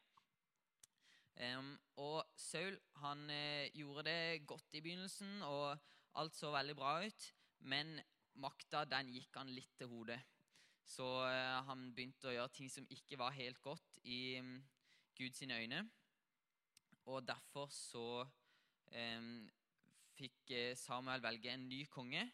Og 2.03 2.19
Saul 2.39 2.77
han 3.03 3.25
eh, 3.31 3.71
gjorde 3.75 4.05
det 4.09 4.47
godt 4.47 4.77
i 4.77 4.83
begynnelsen, 4.85 5.41
og 5.43 5.79
alt 6.19 6.37
så 6.37 6.53
veldig 6.53 6.77
bra 6.77 6.99
ut. 7.07 7.29
Men 7.71 7.97
makta 8.43 8.85
den 8.89 9.13
gikk 9.15 9.39
han 9.39 9.51
litt 9.55 9.73
til 9.79 9.91
hodet. 9.93 10.21
Så 10.85 11.07
eh, 11.29 11.59
han 11.69 11.91
begynte 11.95 12.31
å 12.31 12.37
gjøre 12.37 12.55
ting 12.57 12.71
som 12.73 12.87
ikke 12.91 13.19
var 13.21 13.35
helt 13.37 13.61
godt 13.63 14.01
i 14.03 14.39
um, 14.43 14.57
Guds 15.19 15.43
øyne. 15.43 15.85
Og 17.11 17.25
derfor 17.27 17.67
så 17.75 18.23
eh, 18.93 19.33
fikk 20.19 20.55
Samuel 20.79 21.23
velge 21.25 21.51
en 21.51 21.67
ny 21.69 21.83
konge. 21.91 22.29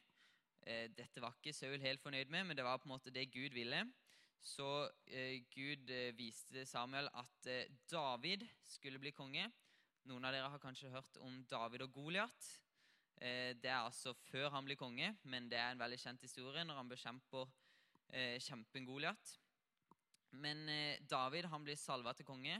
Eh, 0.66 0.88
dette 0.92 1.22
var 1.22 1.36
ikke 1.36 1.54
Saul 1.56 1.80
helt 1.80 2.02
fornøyd 2.02 2.28
med, 2.32 2.44
men 2.44 2.56
det 2.56 2.66
var 2.66 2.80
på 2.80 2.88
en 2.88 2.96
måte 2.96 3.14
det 3.14 3.30
Gud 3.32 3.56
ville. 3.56 3.86
Så 4.44 4.88
eh, 5.06 5.42
Gud 5.54 5.90
eh, 5.90 6.12
viste 6.16 6.66
Samuel 6.66 7.08
at 7.16 7.50
eh, 7.50 7.70
David 7.90 8.44
skulle 8.64 9.00
bli 9.02 9.12
konge. 9.16 9.48
Noen 10.08 10.24
av 10.24 10.34
dere 10.34 10.50
har 10.52 10.62
kanskje 10.62 10.92
hørt 10.92 11.18
om 11.24 11.42
David 11.50 11.84
og 11.86 11.92
Goliat. 11.92 12.50
Eh, 13.20 13.54
det 13.58 13.70
er 13.70 13.80
altså 13.80 14.14
før 14.28 14.50
han 14.54 14.68
blir 14.68 14.78
konge, 14.78 15.14
men 15.24 15.50
det 15.50 15.58
er 15.58 15.72
en 15.72 15.82
veldig 15.82 15.98
kjent 16.00 16.24
historie 16.26 16.64
når 16.64 16.82
han 16.82 16.94
bekjemper 16.94 17.50
kjempen 18.40 18.86
Goliat. 18.88 19.34
Men 20.40 20.62
David 21.04 21.44
han 21.52 21.60
blir 21.60 21.76
salva 21.76 22.14
til 22.16 22.24
konge, 22.24 22.54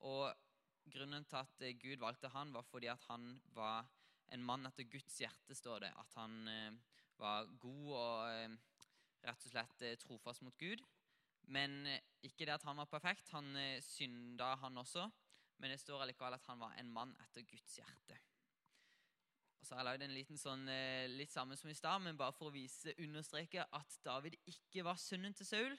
og 0.00 0.32
grunnen 0.92 1.26
til 1.28 1.40
at 1.40 1.64
eh, 1.64 1.76
Gud 1.78 2.00
valgte 2.02 2.30
han, 2.32 2.52
var 2.54 2.66
fordi 2.66 2.90
at 2.92 3.04
han 3.08 3.30
var 3.56 3.88
en 4.34 4.44
mann 4.44 4.68
etter 4.68 4.88
Guds 4.90 5.18
hjerte, 5.22 5.56
står 5.56 5.86
det. 5.86 5.92
At 5.98 6.14
han 6.20 6.36
eh, 6.52 6.96
var 7.18 7.48
god 7.60 7.92
og 7.96 8.30
eh, 8.32 8.56
rett 9.26 9.46
og 9.48 9.52
slett 9.52 9.84
trofast 10.04 10.44
mot 10.46 10.56
Gud. 10.60 10.84
Men 11.48 11.86
ikke 12.22 12.44
det 12.44 12.58
at 12.58 12.64
han 12.68 12.76
var 12.76 12.90
perfekt. 12.90 13.30
Han 13.32 13.56
synda, 13.80 14.52
han 14.60 14.76
også. 14.78 15.06
Men 15.58 15.72
det 15.72 15.80
står 15.80 16.04
allikevel 16.04 16.36
at 16.36 16.48
han 16.50 16.60
var 16.60 16.74
en 16.76 16.90
mann 16.92 17.14
etter 17.24 17.46
Guds 17.48 17.78
hjerte. 17.78 18.18
Og 19.58 19.66
så 19.66 19.74
har 19.74 19.80
jeg 19.80 19.88
lagd 19.88 20.04
en 20.04 20.14
liten 20.14 20.38
sånn, 20.38 20.68
litt 21.16 21.32
samme 21.32 21.56
som 21.58 21.72
i 21.72 21.74
stad, 21.74 22.04
men 22.04 22.20
bare 22.20 22.36
for 22.36 22.50
å 22.50 22.54
vise, 22.54 22.92
understreke 23.00 23.64
at 23.64 23.96
David 24.04 24.36
ikke 24.52 24.84
var 24.86 25.00
sønnen 25.00 25.34
til 25.34 25.48
Saul. 25.48 25.78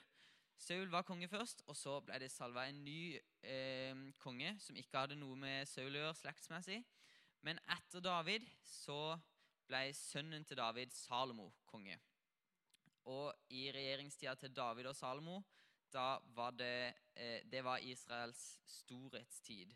Saul 0.59 0.89
var 0.91 1.05
konge 1.07 1.29
først, 1.31 1.63
og 1.71 1.77
så 1.77 1.99
ble 2.03 2.19
det 2.19 2.31
salva 2.33 2.65
en 2.67 2.81
ny 2.83 3.15
eh, 3.47 4.01
konge 4.19 4.51
som 4.59 4.77
ikke 4.79 5.05
hadde 5.05 5.17
noe 5.19 5.37
med 5.39 5.67
Saul 5.69 5.93
å 5.93 6.03
gjøre 6.03 6.17
slektsmessig. 6.19 6.81
Men 7.47 7.61
etter 7.71 8.03
David 8.03 8.47
så 8.67 9.15
ble 9.69 9.85
sønnen 9.95 10.43
til 10.47 10.59
David, 10.59 10.91
Salomo, 10.95 11.47
konge. 11.69 11.95
Og 13.09 13.31
i 13.55 13.69
regjeringstida 13.73 14.35
til 14.41 14.51
David 14.53 14.89
og 14.91 14.97
Salomo, 14.97 15.39
da 15.93 16.19
var 16.35 16.51
det, 16.57 16.93
eh, 17.15 17.41
det 17.49 17.63
var 17.63 17.79
Israels 17.79 18.59
storhetstid. 18.67 19.71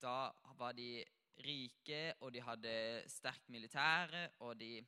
Da 0.00 0.32
var 0.58 0.72
de 0.72 1.04
rike, 1.44 2.14
og 2.20 2.32
de 2.32 2.42
hadde 2.42 2.74
sterkt 3.10 3.48
militære, 3.52 4.28
og 4.40 4.56
de 4.58 4.78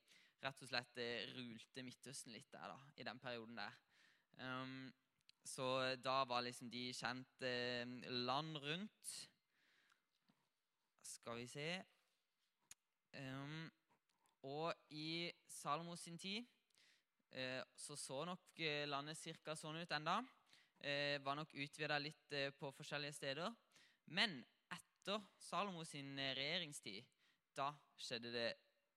rett 0.42 0.62
og 0.62 0.70
slett 0.70 0.98
eh, 1.02 1.26
rulte 1.36 1.84
Midtøsten 1.84 2.34
litt 2.34 2.50
der, 2.52 2.72
da, 2.72 2.78
i 2.96 3.06
den 3.06 3.20
perioden 3.20 3.58
der. 3.60 3.76
Um, 4.36 4.92
så 5.46 5.94
da 6.02 6.20
var 6.28 6.44
liksom 6.44 6.70
de 6.70 6.88
kjent 6.96 7.42
eh, 7.46 7.86
land 8.26 8.58
rundt. 8.62 9.14
Skal 11.06 11.40
vi 11.40 11.46
se 11.50 11.68
um, 13.18 13.70
Og 14.46 14.74
i 14.94 15.32
Salomos 15.50 16.04
sin 16.06 16.18
tid 16.18 16.44
eh, 17.32 17.62
så 17.74 17.96
så 17.96 18.24
nok 18.24 18.60
eh, 18.60 18.84
landet 18.88 19.22
ca. 19.42 19.56
sånn 19.56 19.80
ut 19.80 19.92
enda. 19.92 20.20
Eh, 20.80 21.16
var 21.24 21.38
nok 21.38 21.54
utvida 21.54 21.98
litt 21.98 22.32
eh, 22.32 22.50
på 22.54 22.70
forskjellige 22.76 23.16
steder. 23.16 23.54
Men 24.12 24.38
etter 24.72 25.22
Salomos 25.38 25.90
sin 25.90 26.18
eh, 26.18 26.34
regjeringstid, 26.36 27.04
da 27.56 27.72
skjedde 27.96 28.32
det 28.34 28.50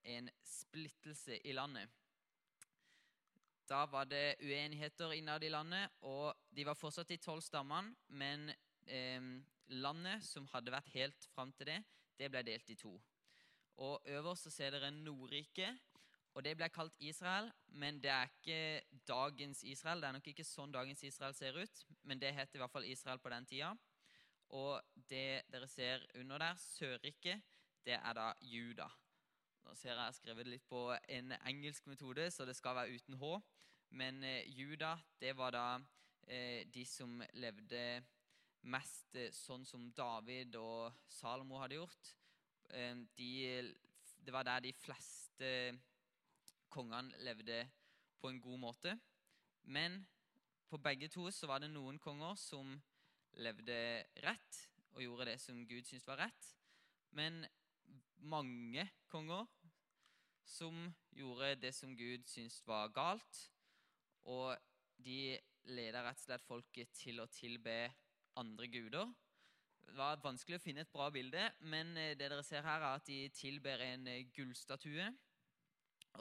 en 0.03 0.29
splittelse 0.43 1.39
i 1.47 1.55
landet. 1.55 1.89
Da 3.69 3.83
var 3.85 4.07
det 4.09 4.39
uenigheter 4.41 5.13
innad 5.13 5.43
i 5.45 5.51
landet, 5.53 5.93
og 6.01 6.33
de 6.49 6.65
var 6.65 6.77
fortsatt 6.77 7.11
de 7.11 7.19
tolv 7.21 7.43
stammene, 7.45 7.93
men 8.07 8.49
eh, 8.89 9.21
landet 9.77 10.25
som 10.25 10.47
hadde 10.53 10.73
vært 10.73 10.89
helt 10.95 11.29
fram 11.35 11.53
til 11.53 11.69
det, 11.69 11.77
det 12.17 12.31
ble 12.33 12.41
delt 12.43 12.69
i 12.73 12.77
to. 12.79 12.95
Og 13.79 14.09
Øverst 14.11 14.47
så 14.47 14.51
ser 14.51 14.73
dere 14.75 14.89
Nordriket, 14.91 15.77
og 16.35 16.43
det 16.45 16.55
ble 16.57 16.69
kalt 16.73 16.95
Israel. 16.99 17.49
Men 17.67 17.99
det 18.03 18.11
er 18.11 18.29
ikke 18.29 18.81
dagens 19.07 19.63
Israel. 19.63 20.01
Det 20.01 20.09
er 20.09 20.17
nok 20.17 20.27
ikke 20.31 20.45
sånn 20.47 20.73
dagens 20.73 21.03
Israel 21.03 21.35
ser 21.35 21.57
ut, 21.57 21.85
men 22.03 22.21
det 22.21 22.33
het 22.35 22.55
i 22.55 22.61
hvert 22.61 22.73
fall 22.73 22.87
Israel 22.89 23.21
på 23.21 23.31
den 23.33 23.47
tida. 23.49 23.73
Og 24.55 24.81
det 25.09 25.45
dere 25.51 25.67
ser 25.69 26.05
under 26.17 26.41
der, 26.41 26.57
Sørriket, 26.57 27.45
det 27.85 27.97
er 27.97 28.17
da 28.17 28.31
Juda. 28.41 28.89
Nå 29.65 29.75
ser 29.77 29.91
jeg 29.91 29.97
jeg 29.97 30.05
har 30.05 30.17
skrevet 30.17 30.49
litt 30.49 30.65
på 30.69 30.81
en 30.95 31.33
engelsk 31.39 31.87
metode, 31.87 32.29
så 32.31 32.45
det 32.45 32.55
skal 32.57 32.77
være 32.77 32.95
uten 32.97 33.19
H. 33.21 33.35
Men 33.89 34.23
eh, 34.23 34.45
Juda, 34.59 34.97
det 35.19 35.33
var 35.37 35.51
da 35.51 35.65
eh, 36.27 36.67
de 36.69 36.85
som 36.85 37.21
levde 37.41 37.81
mest 38.69 39.15
eh, 39.17 39.31
sånn 39.33 39.65
som 39.65 39.87
David 39.95 40.55
og 40.59 40.93
Salomo 41.09 41.59
hadde 41.61 41.79
gjort. 41.79 42.15
De, 42.69 43.29
det 44.21 44.33
var 44.33 44.45
der 44.45 44.61
de 44.61 44.71
fleste 44.77 45.47
kongene 46.69 47.17
levde 47.25 47.63
på 48.21 48.29
en 48.29 48.37
god 48.43 48.59
måte. 48.61 48.93
Men 49.73 50.03
på 50.69 50.77
begge 50.77 51.09
to 51.09 51.25
så 51.33 51.49
var 51.49 51.63
det 51.63 51.71
noen 51.73 51.97
konger 51.97 52.37
som 52.37 52.75
levde 53.41 53.79
rett 54.21 54.59
og 54.93 55.01
gjorde 55.01 55.31
det 55.31 55.39
som 55.41 55.65
Gud 55.65 55.89
syntes 55.89 56.05
var 56.05 56.21
rett. 56.27 56.51
Men 57.17 57.41
mange 58.21 58.85
konger 59.09 59.49
som 60.45 60.91
gjorde 61.09 61.55
det 61.63 61.73
som 61.73 61.97
Gud 61.97 62.29
syntes 62.29 62.61
var 62.69 62.93
galt. 62.93 63.49
Og 64.29 64.53
de 65.01 65.37
leda 65.73 66.03
rett 66.05 66.19
og 66.19 66.25
slett 66.25 66.45
folket 66.45 66.93
til 66.97 67.21
å 67.21 67.29
tilbe 67.33 67.75
andre 68.39 68.69
guder. 68.71 69.09
Det 69.89 69.95
var 69.97 70.21
vanskelig 70.21 70.59
å 70.59 70.63
finne 70.63 70.83
et 70.85 70.91
bra 70.93 71.09
bilde, 71.13 71.47
men 71.65 71.95
eh, 71.97 72.13
det 72.17 72.27
dere 72.29 72.45
ser 72.45 72.65
her 72.65 72.83
er 72.83 72.99
at 72.99 73.07
de 73.09 73.23
tilber 73.33 73.81
en 73.81 74.05
eh, 74.07 74.27
gullstatue. 74.35 75.07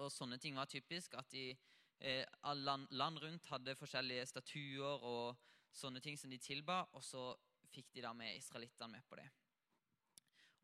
Og 0.00 0.12
sånne 0.12 0.38
ting 0.40 0.56
var 0.56 0.70
typisk. 0.70 1.14
At 1.20 1.28
de 1.32 1.50
eh, 1.52 2.24
land, 2.54 2.88
land, 2.90 3.20
rundt 3.22 3.50
hadde 3.52 3.76
forskjellige 3.76 4.26
statuer 4.30 5.04
og 5.04 5.36
sånne 5.74 6.00
ting 6.04 6.16
som 6.18 6.32
de 6.32 6.40
tilba, 6.40 6.82
og 6.96 7.04
så 7.04 7.30
fikk 7.68 7.92
de 7.94 8.04
da 8.04 8.14
med 8.16 8.38
israelittene 8.38 8.96
med 8.96 9.04
på 9.08 9.20
det. 9.20 9.28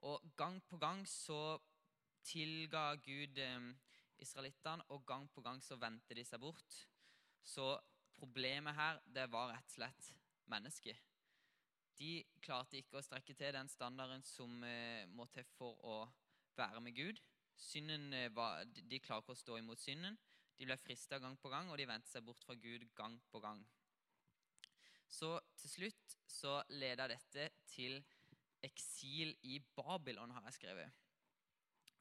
Og 0.08 0.24
gang 0.36 0.60
på 0.68 0.80
gang 0.80 1.04
så 1.08 1.58
tilga 2.24 2.94
Gud 3.04 3.38
eh, 3.40 3.70
israelittene, 4.24 4.88
og 4.88 5.04
gang 5.06 5.28
på 5.32 5.44
gang 5.44 5.60
så 5.62 5.76
vendte 5.80 6.16
de 6.16 6.24
seg 6.24 6.40
bort. 6.40 6.84
Så 7.44 7.74
problemet 8.16 8.76
her, 8.76 9.00
det 9.06 9.26
var 9.32 9.52
rett 9.52 9.72
og 9.72 9.76
slett 9.76 10.10
mennesket. 10.50 11.00
De 11.98 12.24
klarte 12.42 12.80
ikke 12.80 12.98
å 12.98 13.04
strekke 13.04 13.36
til 13.38 13.54
den 13.54 13.70
standarden 13.70 14.24
som 14.26 14.62
eh, 14.66 15.04
må 15.06 15.28
til 15.30 15.46
for 15.54 15.78
å 15.86 15.98
være 16.58 16.82
med 16.82 16.96
Gud. 16.96 17.20
Synden 17.60 18.12
eh, 18.16 18.32
var, 18.34 18.64
de 18.66 19.00
klarer 19.02 19.22
ikke 19.22 19.36
å 19.36 19.42
stå 19.44 19.58
imot 19.60 19.82
synden. 19.82 20.18
De 20.58 20.66
ble 20.66 20.76
frista 20.82 21.20
gang 21.22 21.36
på 21.38 21.50
gang, 21.50 21.70
og 21.70 21.78
de 21.78 21.86
vendte 21.86 22.10
seg 22.10 22.24
bort 22.26 22.42
fra 22.46 22.56
Gud 22.58 22.86
gang 22.98 23.16
på 23.30 23.42
gang. 23.42 23.62
Så 25.10 25.36
til 25.60 25.70
slutt 25.70 26.16
så 26.30 26.58
leda 26.74 27.06
dette 27.10 27.50
til 27.70 28.00
eksil 28.64 29.34
i 29.46 29.60
Babylon, 29.76 30.32
har 30.34 30.46
jeg 30.48 30.58
skrevet. 30.58 31.00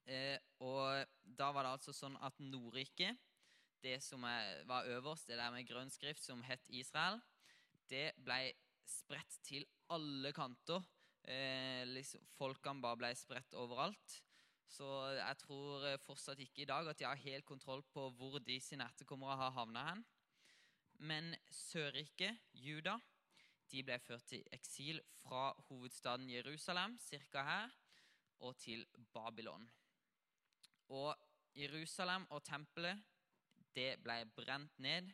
Eh, 0.09 0.37
og 0.63 1.05
da 1.23 1.51
var 1.55 1.65
det 1.65 1.75
altså 1.77 1.93
sånn 1.95 2.15
at 2.23 2.39
Nordriket, 2.41 3.19
det 3.83 3.99
som 4.03 4.23
var 4.69 4.89
øverst, 4.89 5.27
det 5.27 5.37
der 5.37 5.51
med 5.51 5.67
grønn 5.67 5.91
skrift 5.91 6.23
som 6.23 6.43
het 6.47 6.69
Israel, 6.69 7.19
det 7.91 8.13
ble 8.23 8.53
spredt 8.87 9.39
til 9.43 9.65
alle 9.93 10.31
kanter. 10.35 10.83
Eh, 11.23 11.83
liksom, 11.87 12.23
folkene 12.37 12.83
bare 12.83 12.99
ble 12.99 13.11
spredt 13.15 13.55
overalt. 13.59 14.19
Så 14.67 14.87
jeg 15.13 15.37
tror 15.43 15.85
fortsatt 16.01 16.39
ikke 16.41 16.63
i 16.63 16.69
dag 16.69 16.87
at 16.89 16.99
de 16.99 17.05
har 17.05 17.19
helt 17.21 17.45
kontroll 17.45 17.83
på 17.93 18.07
hvor 18.17 18.39
de 18.41 18.57
sine 18.63 18.87
etterkommere 18.89 19.37
har 19.37 19.53
havna 19.53 19.85
hen. 19.91 20.03
Men 21.03 21.33
Sørriket, 21.51 22.39
Juda, 22.53 22.97
de 23.71 23.83
ble 23.85 23.97
ført 24.01 24.25
til 24.29 24.43
eksil 24.55 25.01
fra 25.21 25.51
hovedstaden 25.67 26.29
Jerusalem, 26.29 26.97
ca. 27.01 27.43
her, 27.43 27.71
og 28.39 28.57
til 28.57 28.85
Babylon. 29.13 29.65
Og 30.89 31.15
Jerusalem 31.55 32.25
og 32.29 32.43
tempelet 32.43 33.01
det 33.75 33.97
ble 34.03 34.19
brent 34.37 34.79
ned. 34.81 35.11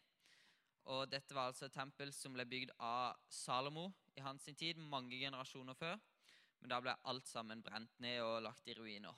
Og 0.89 1.06
dette 1.12 1.36
var 1.36 1.50
altså 1.50 1.68
et 1.68 1.75
tempel 1.75 2.12
som 2.16 2.34
ble 2.34 2.46
bygd 2.50 2.72
av 2.82 3.18
Salomo 3.30 3.89
i 4.18 4.24
hans 4.25 4.48
tid, 4.58 4.80
mange 4.80 5.20
generasjoner 5.20 5.78
før. 5.78 6.00
Men 6.60 6.74
da 6.74 6.80
ble 6.84 6.96
alt 7.12 7.28
sammen 7.30 7.62
brent 7.63 8.00
ned 8.04 8.22
og 8.24 8.42
lagt 8.44 8.68
i 8.68 8.75
ruiner. 8.78 9.16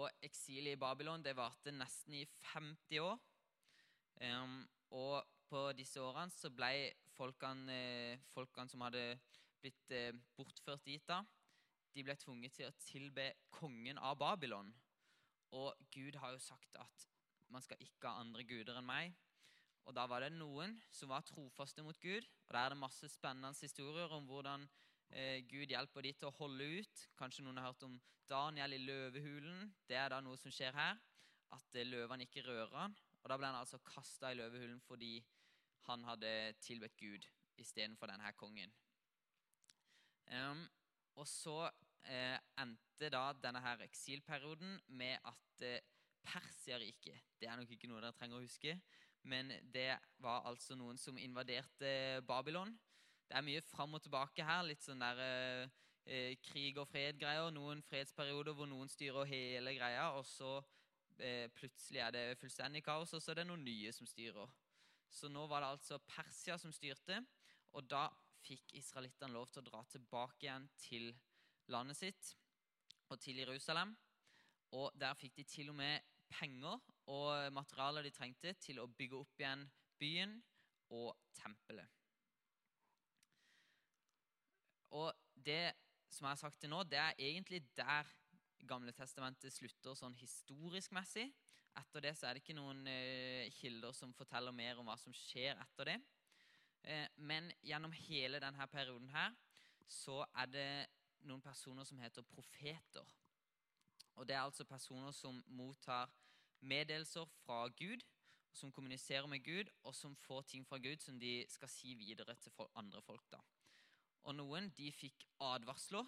Og 0.00 0.08
eksilet 0.24 0.74
i 0.74 0.80
Babylon 0.80 1.22
det 1.24 1.36
varte 1.36 1.74
nesten 1.74 2.16
i 2.16 2.24
50 2.54 3.02
år. 3.04 3.20
Um, 4.22 4.62
og 4.96 5.20
på 5.48 5.66
disse 5.76 6.00
årene 6.00 6.32
så 6.32 6.48
ble 6.54 6.92
folkene, 7.16 8.18
folkene 8.32 8.72
som 8.72 8.84
hadde 8.86 9.04
blitt 9.62 9.94
eh, 9.94 10.14
bortført 10.36 10.84
dit, 10.86 11.02
da, 11.06 11.20
de 11.92 12.04
ble 12.04 12.16
tvunget 12.18 12.56
til 12.56 12.70
å 12.70 12.76
tilbe 12.82 13.28
kongen 13.52 14.00
av 14.00 14.16
Babylon. 14.18 14.72
Og 15.52 15.76
Gud 15.92 16.16
har 16.22 16.32
jo 16.34 16.40
sagt 16.42 16.78
at 16.80 17.06
man 17.52 17.64
skal 17.64 17.80
ikke 17.84 18.08
ha 18.08 18.22
andre 18.22 18.44
guder 18.48 18.78
enn 18.80 18.88
meg. 18.88 19.12
Og 19.88 19.94
da 19.96 20.06
var 20.06 20.22
det 20.22 20.32
noen 20.34 20.76
som 20.94 21.10
var 21.10 21.24
trofaste 21.26 21.82
mot 21.82 21.98
Gud. 22.00 22.26
Og 22.46 22.54
der 22.54 22.60
er 22.62 22.74
det 22.74 22.80
masse 22.80 23.08
spennende 23.10 23.52
historier 23.60 24.12
om 24.14 24.26
hvordan 24.30 24.66
eh, 25.10 25.42
Gud 25.50 25.72
hjelper 25.72 26.06
de 26.06 26.12
til 26.16 26.30
å 26.30 26.36
holde 26.38 26.68
ut. 26.78 27.06
Kanskje 27.18 27.44
noen 27.44 27.58
har 27.58 27.72
hørt 27.72 27.86
om 27.88 27.98
Daniel 28.30 28.76
i 28.76 28.82
løvehulen. 28.82 29.72
Det 29.88 29.98
er 29.98 30.12
da 30.14 30.20
noe 30.22 30.38
som 30.40 30.54
skjer 30.54 30.76
her. 30.76 31.00
At 31.52 31.78
eh, 31.78 31.88
løvene 31.88 32.28
ikke 32.28 32.46
rører 32.46 32.76
han. 32.84 32.96
Og 33.22 33.30
da 33.30 33.38
ble 33.38 33.50
han 33.50 33.58
altså 33.58 33.82
kasta 33.86 34.32
i 34.32 34.38
løvehulen 34.38 34.80
fordi 34.86 35.16
han 35.88 36.04
hadde 36.06 36.30
tilbedt 36.62 36.96
Gud 36.98 37.26
istedenfor 37.58 38.10
denne 38.10 38.30
kongen. 38.38 38.70
Um, 40.32 40.62
og 41.18 41.26
så 41.28 41.66
eh, 42.08 42.38
endte 42.62 43.10
da 43.12 43.24
denne 43.36 43.60
her 43.62 43.82
eksilperioden 43.84 44.78
med 44.96 45.18
at 45.28 45.66
eh, 45.66 45.82
Persiariket 46.22 47.38
Det 47.40 47.48
er 47.48 47.58
nok 47.58 47.70
ikke 47.74 47.90
noe 47.90 48.00
dere 48.00 48.14
trenger 48.16 48.38
å 48.38 48.44
huske, 48.44 48.76
men 49.28 49.50
det 49.74 49.90
var 50.22 50.46
altså 50.48 50.76
noen 50.78 50.98
som 50.98 51.18
invaderte 51.18 52.22
Babylon. 52.26 52.72
Det 53.28 53.36
er 53.38 53.46
mye 53.46 53.62
fram 53.64 53.94
og 53.94 54.02
tilbake 54.02 54.44
her. 54.46 54.64
Litt 54.66 54.82
sånn 54.82 55.02
der 55.02 55.20
eh, 55.22 55.68
eh 56.06 56.34
krig 56.42 56.78
og 56.78 56.88
fred-greier. 56.90 57.50
Noen 57.54 57.82
fredsperioder 57.86 58.56
hvor 58.58 58.70
noen 58.70 58.90
styrer 58.90 59.30
hele 59.30 59.74
greia, 59.78 60.10
og 60.18 60.26
så 60.26 60.56
eh, 61.18 61.48
plutselig 61.54 62.02
er 62.02 62.14
det 62.14 62.24
fullstendig 62.40 62.82
kaos, 62.84 63.14
og 63.14 63.22
så 63.22 63.32
er 63.32 63.42
det 63.42 63.48
noen 63.50 63.64
nye 63.64 63.92
som 63.94 64.06
styrer. 64.10 64.50
Så 65.12 65.28
nå 65.28 65.46
var 65.46 65.62
det 65.62 65.72
altså 65.76 65.98
Persia 66.08 66.58
som 66.58 66.72
styrte, 66.72 67.22
og 67.72 67.88
da 67.90 68.06
fikk 68.42 68.74
israelittene 68.78 69.32
lov 69.32 69.50
til 69.50 69.62
å 69.62 69.68
dra 69.70 69.82
tilbake 69.90 70.46
igjen 70.46 70.68
til 70.80 71.12
landet 71.72 71.98
sitt 71.98 72.32
og 73.12 73.20
til 73.20 73.38
Jerusalem. 73.42 73.94
Og 74.72 74.92
der 74.98 75.14
fikk 75.20 75.36
de 75.36 75.44
til 75.44 75.70
og 75.70 75.76
med 75.78 76.11
penger 76.32 76.80
og 77.12 77.52
materialer 77.54 78.06
de 78.06 78.12
trengte 78.14 78.54
til 78.62 78.80
å 78.82 78.88
bygge 78.88 79.20
opp 79.20 79.42
igjen 79.42 79.66
byen 80.00 80.36
og 80.92 81.12
tempelet. 81.36 81.88
Og 84.92 85.12
det 85.34 85.72
som 86.12 86.26
jeg 86.26 86.34
har 86.34 86.42
sagt 86.42 86.60
til 86.60 86.72
nå, 86.72 86.82
det 86.84 87.00
er 87.00 87.16
egentlig 87.18 87.62
der 87.76 88.08
Gamle 88.68 88.92
testamentet 88.94 89.50
slutter 89.50 89.96
sånn 89.98 90.14
historisk 90.14 90.92
messig. 90.94 91.24
Etter 91.80 92.04
det 92.04 92.12
så 92.14 92.28
er 92.28 92.36
det 92.36 92.44
ikke 92.44 92.54
noen 92.54 92.84
eh, 92.86 93.48
kilder 93.56 93.90
som 93.96 94.12
forteller 94.14 94.54
mer 94.54 94.78
om 94.78 94.86
hva 94.86 94.94
som 95.00 95.14
skjer 95.16 95.58
etter 95.58 95.88
det. 95.90 95.96
Eh, 96.86 97.08
men 97.26 97.50
gjennom 97.66 97.94
hele 98.04 98.38
denne 98.42 98.68
perioden 98.70 99.10
her 99.10 99.34
så 99.90 100.20
er 100.44 100.52
det 100.52 100.68
noen 101.26 101.42
personer 101.42 101.86
som 101.88 101.98
heter 102.02 102.26
profeter. 102.30 103.16
Og 104.14 104.28
Det 104.28 104.34
er 104.36 104.40
altså 104.40 104.64
personer 104.64 105.10
som 105.10 105.44
mottar 105.46 106.10
meddelelser 106.60 107.24
fra 107.24 107.68
Gud, 107.68 108.00
som 108.52 108.72
kommuniserer 108.72 109.26
med 109.26 109.44
Gud, 109.44 109.70
og 109.82 109.94
som 109.94 110.16
får 110.16 110.42
ting 110.42 110.66
fra 110.66 110.78
Gud 110.78 111.00
som 111.00 111.20
de 111.20 111.46
skal 111.48 111.68
si 111.68 111.94
videre 111.94 112.34
til 112.34 112.52
andre 112.74 113.02
folk. 113.02 113.30
da. 113.30 113.40
Og 114.22 114.34
Noen 114.34 114.70
de 114.76 114.92
fikk 114.92 115.26
advarsler. 115.40 116.06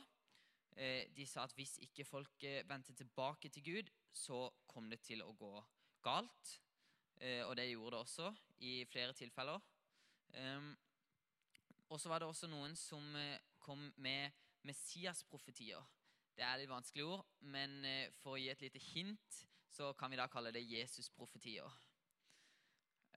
Eh, 0.76 1.10
de 1.16 1.26
sa 1.26 1.44
at 1.44 1.52
hvis 1.54 1.78
ikke 1.78 2.04
folk 2.04 2.44
vendte 2.68 2.92
tilbake 2.92 3.48
til 3.48 3.64
Gud, 3.64 3.90
så 4.12 4.50
kom 4.66 4.90
det 4.90 5.00
til 5.00 5.22
å 5.22 5.32
gå 5.32 5.64
galt. 6.02 6.60
Eh, 7.16 7.46
og 7.46 7.56
det 7.56 7.70
gjorde 7.70 7.96
det 7.96 8.00
også 8.00 8.34
i 8.58 8.84
flere 8.84 9.12
tilfeller. 9.12 9.60
Og 11.88 12.00
så 12.00 12.08
var 12.08 12.18
det 12.18 12.28
også 12.28 12.48
noen 12.50 12.76
som 12.76 13.16
eh, 13.16 13.38
kom 13.62 13.92
med 14.02 14.32
Messias-profetier. 14.66 15.82
Det 16.34 16.42
er 16.42 16.58
litt 16.58 16.70
vanskelig 16.70 17.04
ord, 17.06 17.26
men 17.46 17.84
eh, 17.86 18.10
for 18.18 18.34
å 18.34 18.40
gi 18.40 18.48
et 18.50 18.62
lite 18.64 18.82
hint 18.82 19.42
så 19.74 19.92
kan 19.98 20.10
vi 20.10 20.18
da 20.18 20.26
kalle 20.30 20.52
det 20.54 20.64
Jesus-profetier. 20.66 21.70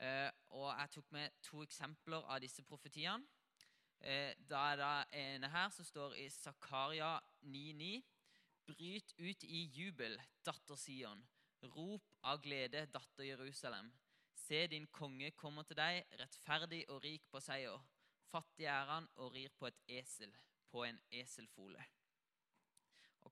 Eh, 0.01 0.29
og 0.53 0.69
jeg 0.69 0.93
tok 0.93 1.09
med 1.15 1.39
to 1.45 1.63
eksempler 1.65 2.25
av 2.29 2.41
disse 2.43 2.65
profetiene. 2.65 3.25
Eh, 3.97 4.37
da 4.49 4.61
er 4.71 4.77
det 4.77 5.21
ene 5.23 5.49
her 5.49 5.73
som 5.73 5.85
står 5.85 6.13
i 6.21 6.27
Zakaria 6.33 7.15
9,9. 7.41 7.97
Bryt 8.67 9.13
ut 9.17 9.45
i 9.47 9.63
jubel, 9.73 10.17
datter 10.45 10.77
Sion. 10.77 11.23
Rop 11.73 12.17
av 12.21 12.41
glede, 12.43 12.85
datter 12.93 13.25
Jerusalem. 13.25 13.89
Se, 14.37 14.65
din 14.69 14.85
konge 14.93 15.31
kommer 15.39 15.65
til 15.65 15.79
deg, 15.79 16.03
rettferdig 16.19 16.83
og 16.93 17.01
rik 17.05 17.25
på 17.31 17.41
seier. 17.41 17.81
Fattig 18.29 18.67
er 18.69 18.91
han 18.91 19.09
og 19.17 19.33
rir 19.33 19.53
på 19.57 19.71
et 19.71 19.79
esel 20.01 20.35
på 20.69 20.83
en 20.85 20.99
eselfole. 21.15 21.81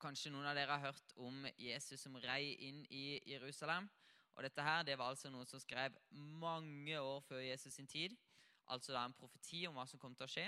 Kanskje 0.06 0.30
noen 0.30 0.46
av 0.46 0.54
dere 0.54 0.76
har 0.76 0.92
hørt 0.92 1.14
om 1.18 1.48
Jesus 1.58 2.04
som 2.06 2.14
rei 2.22 2.52
inn 2.68 2.84
i 2.94 3.18
Jerusalem. 3.26 3.88
Og 4.36 4.44
Dette 4.46 4.62
her, 4.62 4.84
det 4.86 5.00
var 5.00 5.10
altså 5.10 5.32
noe 5.34 5.48
som 5.50 5.58
skrev 5.64 5.96
mange 6.14 7.00
år 7.00 7.24
før 7.26 7.42
Jesus 7.42 7.74
sin 7.74 7.90
tid. 7.90 8.14
Altså 8.70 8.94
det 8.94 9.00
er 9.00 9.10
en 9.10 9.18
profeti 9.18 9.64
om 9.66 9.74
hva 9.80 9.88
som 9.90 10.02
kom 10.02 10.14
til 10.14 10.28
å 10.28 10.30
skje. 10.30 10.46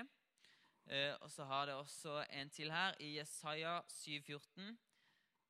Eh, 0.94 1.16
og 1.26 1.32
så 1.34 1.48
har 1.50 1.66
det 1.66 1.74
også 1.80 2.20
en 2.38 2.54
til 2.54 2.70
her, 2.70 2.94
i 3.02 3.16
Jesaja 3.16 3.80
7,14. 3.96 4.78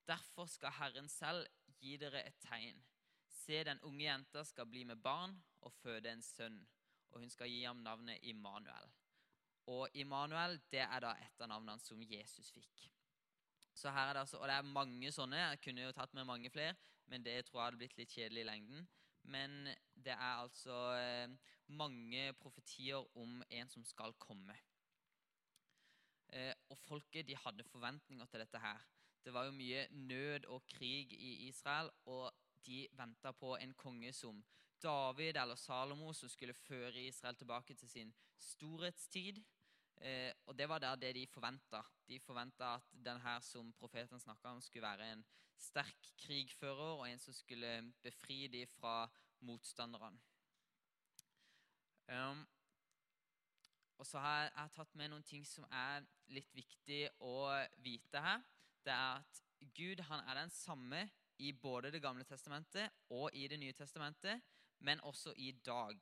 Derfor 0.07 0.47
skal 0.55 0.77
Herren 0.79 1.11
selv 1.11 1.43
gi 1.81 1.97
dere 1.99 2.23
et 2.29 2.39
tegn. 2.47 2.79
Se, 3.27 3.59
den 3.67 3.83
unge 3.83 4.05
jenta 4.07 4.45
skal 4.47 4.71
bli 4.71 4.85
med 4.87 5.03
barn 5.03 5.35
og 5.67 5.75
føde 5.83 6.15
en 6.15 6.23
sønn, 6.23 6.61
og 7.11 7.25
hun 7.25 7.33
skal 7.33 7.51
gi 7.51 7.65
ham 7.65 7.83
navnet 7.83 8.23
Immanuel. 8.23 8.87
Og 9.67 9.89
Immanuel 9.99 10.61
det 10.71 10.85
er 10.87 11.03
da 11.03 11.17
et 11.19 11.43
av 11.43 11.51
navnene 11.51 11.83
som 11.83 11.99
Jesus 11.99 12.55
fikk. 12.55 12.87
Så 13.77 13.91
her 13.93 14.09
er 14.09 14.13
det 14.13 14.19
altså, 14.25 14.37
Og 14.37 14.47
det 14.49 14.55
er 14.55 14.61
mange 14.73 15.11
sånne. 15.13 15.37
Jeg 15.37 15.61
kunne 15.61 15.83
jo 15.85 15.93
tatt 15.93 16.13
med 16.17 16.25
mange 16.25 16.49
flere, 16.49 16.73
men 17.05 17.25
det 17.25 17.43
tror 17.45 17.59
jeg 17.59 17.65
hadde 17.67 17.81
blitt 17.83 17.99
litt 17.99 18.15
kjedelig 18.15 18.41
i 18.41 18.49
lengden. 18.49 18.87
Men 19.27 19.69
det 19.93 20.15
er 20.15 20.41
altså 20.41 20.77
eh, 20.97 21.35
mange 21.67 22.33
profetier 22.41 23.05
om 23.19 23.43
en 23.49 23.69
som 23.69 23.83
skal 23.85 24.15
komme. 24.17 24.55
Eh, 26.33 26.53
og 26.71 26.79
folket 26.87 27.27
de 27.27 27.37
hadde 27.37 27.67
forventninger 27.67 28.25
til 28.25 28.43
dette 28.43 28.61
her. 28.63 28.81
Det 29.23 29.33
var 29.35 29.45
jo 29.45 29.55
mye 29.55 29.87
nød 29.91 30.47
og 30.55 30.65
krig 30.71 31.13
i 31.13 31.33
Israel, 31.49 31.91
og 32.05 32.31
de 32.65 32.87
venta 32.97 33.31
på 33.31 33.55
en 33.61 33.73
konge 33.73 34.13
som 34.13 34.39
David 34.83 35.37
eller 35.37 35.55
Salomo, 35.55 36.13
som 36.13 36.29
skulle 36.29 36.53
føre 36.53 37.03
Israel 37.03 37.35
tilbake 37.35 37.75
til 37.75 37.89
sin 37.89 38.13
storhetstid. 38.39 39.43
Eh, 40.01 40.31
og 40.45 40.57
Det 40.57 40.69
var 40.69 40.79
der 40.79 40.95
det 40.95 41.15
de 41.15 41.27
forventa. 41.27 41.81
De 42.07 42.19
forventa 42.19 42.75
at 42.75 42.81
den 43.05 43.21
her 43.21 43.39
som 43.39 43.73
profeten 43.73 44.19
snakka 44.19 44.47
om, 44.47 44.61
skulle 44.61 44.87
være 44.87 45.13
en 45.13 45.25
sterk 45.57 46.11
krigfører 46.17 46.99
og 46.99 47.09
en 47.09 47.19
som 47.19 47.33
skulle 47.33 47.93
befri 48.03 48.47
dem 48.47 48.67
fra 48.67 49.09
motstanderne. 49.39 50.19
Um, 52.07 52.47
og 53.97 54.05
så 54.05 54.19
har 54.19 54.41
jeg, 54.41 54.51
jeg 54.53 54.61
har 54.61 54.73
tatt 54.75 54.95
med 54.95 55.09
noen 55.09 55.23
ting 55.23 55.45
som 55.47 55.65
er 55.71 56.05
litt 56.31 56.53
viktig 56.55 57.07
å 57.19 57.49
vite 57.83 58.21
her. 58.21 58.43
Det 58.85 58.93
er 58.93 59.17
at 59.17 59.41
Gud 59.75 60.03
han 60.07 60.21
er 60.29 60.37
den 60.37 60.53
samme 60.53 61.07
i 61.37 61.51
både 61.51 61.91
Det 61.91 62.01
gamle 62.01 62.23
testamentet 62.23 62.93
og 63.09 63.33
i 63.33 63.47
Det 63.47 63.59
nye 63.59 63.73
testamentet, 63.73 64.41
men 64.79 65.01
også 65.01 65.33
i 65.35 65.51
dag. 65.65 65.97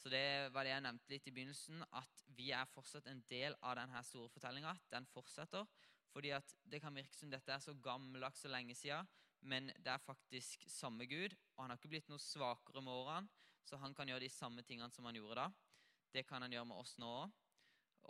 Så 0.00 0.08
det 0.08 0.48
var 0.54 0.64
det 0.64 0.72
jeg 0.72 0.84
nevnte 0.86 1.12
litt 1.12 1.26
i 1.28 1.32
begynnelsen, 1.36 1.82
at 1.92 2.22
vi 2.36 2.50
er 2.56 2.68
fortsatt 2.72 3.08
en 3.10 3.20
del 3.28 3.56
av 3.60 3.76
denne 3.76 4.00
store 4.08 4.30
fortellinga. 4.32 4.72
Den 4.92 5.08
fortsetter. 5.12 5.66
Fordi 6.10 6.32
at 6.34 6.54
det 6.66 6.80
kan 6.82 6.96
virke 6.96 7.14
som 7.14 7.30
dette 7.30 7.52
er 7.52 7.60
så 7.62 7.74
gammeldags 7.84 8.46
og 8.48 8.54
lenge 8.54 8.74
siden, 8.74 9.06
men 9.46 9.68
det 9.78 9.92
er 9.92 10.02
faktisk 10.02 10.64
samme 10.68 11.06
Gud. 11.06 11.36
Og 11.54 11.62
han 11.62 11.72
har 11.72 11.78
ikke 11.78 11.92
blitt 11.92 12.08
noe 12.10 12.22
svakere 12.22 12.82
med 12.82 12.96
årene, 12.96 13.28
så 13.64 13.78
han 13.78 13.94
kan 13.94 14.08
gjøre 14.08 14.24
de 14.24 14.32
samme 14.32 14.64
tingene 14.66 14.90
som 14.90 15.06
han 15.06 15.20
gjorde 15.20 15.44
da. 15.44 15.46
Det 16.10 16.24
kan 16.26 16.42
han 16.42 16.52
gjøre 16.52 16.70
med 16.72 16.80
oss 16.80 16.96
nå 16.98 17.10
òg. 17.20 17.36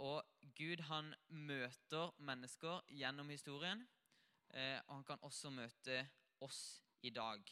Og 0.01 0.47
Gud 0.57 0.85
han 0.87 1.11
møter 1.29 2.15
mennesker 2.23 2.87
gjennom 2.95 3.29
historien. 3.35 3.83
Eh, 4.55 4.79
og 4.87 4.95
han 4.95 5.05
kan 5.05 5.27
også 5.27 5.51
møte 5.53 5.99
oss 6.41 6.81
i 7.03 7.11
dag. 7.15 7.43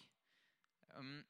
Um, 0.96 1.20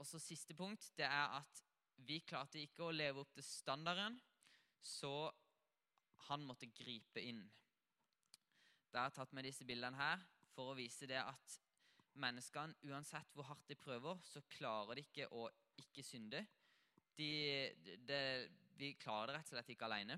og 0.00 0.08
så 0.08 0.18
Siste 0.20 0.56
punkt 0.56 0.90
det 0.98 1.06
er 1.06 1.38
at 1.38 1.62
vi 2.04 2.20
klarte 2.26 2.60
ikke 2.60 2.84
å 2.86 2.94
leve 2.94 3.22
opp 3.22 3.32
til 3.34 3.44
standarden, 3.46 4.18
så 4.82 5.30
han 6.28 6.44
måtte 6.46 6.68
gripe 6.74 7.22
inn. 7.22 7.42
Da 8.92 9.02
har 9.02 9.10
jeg 9.10 9.18
tatt 9.18 9.34
med 9.36 9.46
disse 9.46 9.66
bildene 9.68 9.98
her 9.98 10.22
for 10.54 10.72
å 10.72 10.76
vise 10.78 11.08
det 11.08 11.20
at 11.20 11.56
menneskene, 12.16 12.76
uansett 12.88 13.32
hvor 13.36 13.48
hardt 13.50 13.66
de 13.68 13.76
prøver, 13.78 14.20
så 14.24 14.42
klarer 14.50 14.96
de 14.96 15.04
ikke 15.04 15.26
å 15.36 15.48
ikke 15.80 16.04
synde. 16.06 16.40
De, 17.16 17.28
de, 18.08 18.20
vi 18.76 18.94
klarer 19.00 19.32
det 19.32 19.38
rett 19.38 19.50
og 19.50 19.56
slett 19.56 19.72
ikke 19.74 19.88
alene. 19.88 20.16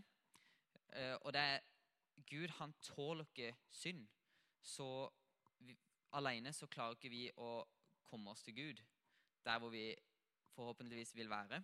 Uh, 0.94 1.16
og 1.24 1.32
det 1.34 1.42
er 1.42 1.66
Gud 2.28 2.52
han 2.58 2.74
tåler 2.82 3.26
ikke 3.26 3.52
synd. 3.74 4.06
Så 4.62 5.08
vi, 5.66 5.76
alene 6.18 6.52
så 6.54 6.68
klarer 6.70 6.98
ikke 6.98 7.12
vi 7.12 7.26
å 7.36 7.62
komme 8.08 8.32
oss 8.32 8.44
til 8.46 8.56
Gud, 8.56 8.82
der 9.44 9.58
hvor 9.60 9.72
vi 9.72 9.90
forhåpentligvis 10.58 11.14
vil 11.16 11.30
være. 11.30 11.62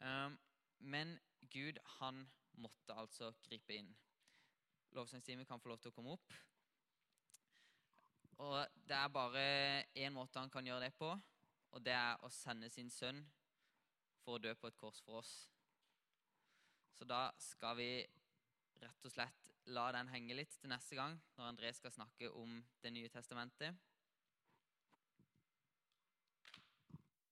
Um, 0.00 0.38
men 0.78 1.18
Gud, 1.52 1.78
han 2.00 2.24
måtte 2.60 2.96
altså 2.96 3.32
gripe 3.44 3.76
inn. 3.76 3.92
Lovsangstimen 4.96 5.46
kan 5.46 5.60
få 5.60 5.68
lov 5.68 5.80
til 5.82 5.92
å 5.92 5.96
komme 5.96 6.16
opp. 6.16 6.36
Og 8.44 8.58
det 8.88 8.96
er 8.96 9.12
bare 9.12 9.42
én 9.96 10.12
måte 10.12 10.40
han 10.40 10.52
kan 10.52 10.66
gjøre 10.66 10.88
det 10.88 10.94
på, 10.96 11.08
og 11.72 11.84
det 11.84 11.94
er 11.96 12.20
å 12.24 12.32
sende 12.32 12.68
sin 12.72 12.90
sønn 12.92 13.22
for 14.24 14.36
å 14.36 14.42
dø 14.42 14.52
på 14.58 14.68
et 14.68 14.76
kors 14.80 15.00
for 15.04 15.22
oss. 15.22 15.34
Så 16.96 17.04
da 17.08 17.30
skal 17.40 17.76
vi 17.80 17.90
rett 18.80 19.08
og 19.08 19.12
slett 19.12 19.52
la 19.72 19.88
den 19.96 20.08
henge 20.12 20.36
litt 20.36 20.52
til 20.60 20.70
neste 20.70 20.96
gang, 20.98 21.16
når 21.36 21.50
André 21.50 21.72
skal 21.74 21.92
snakke 21.92 22.30
om 22.32 22.60
Det 22.82 22.92
nye 22.92 23.08
testamentet. 23.12 23.74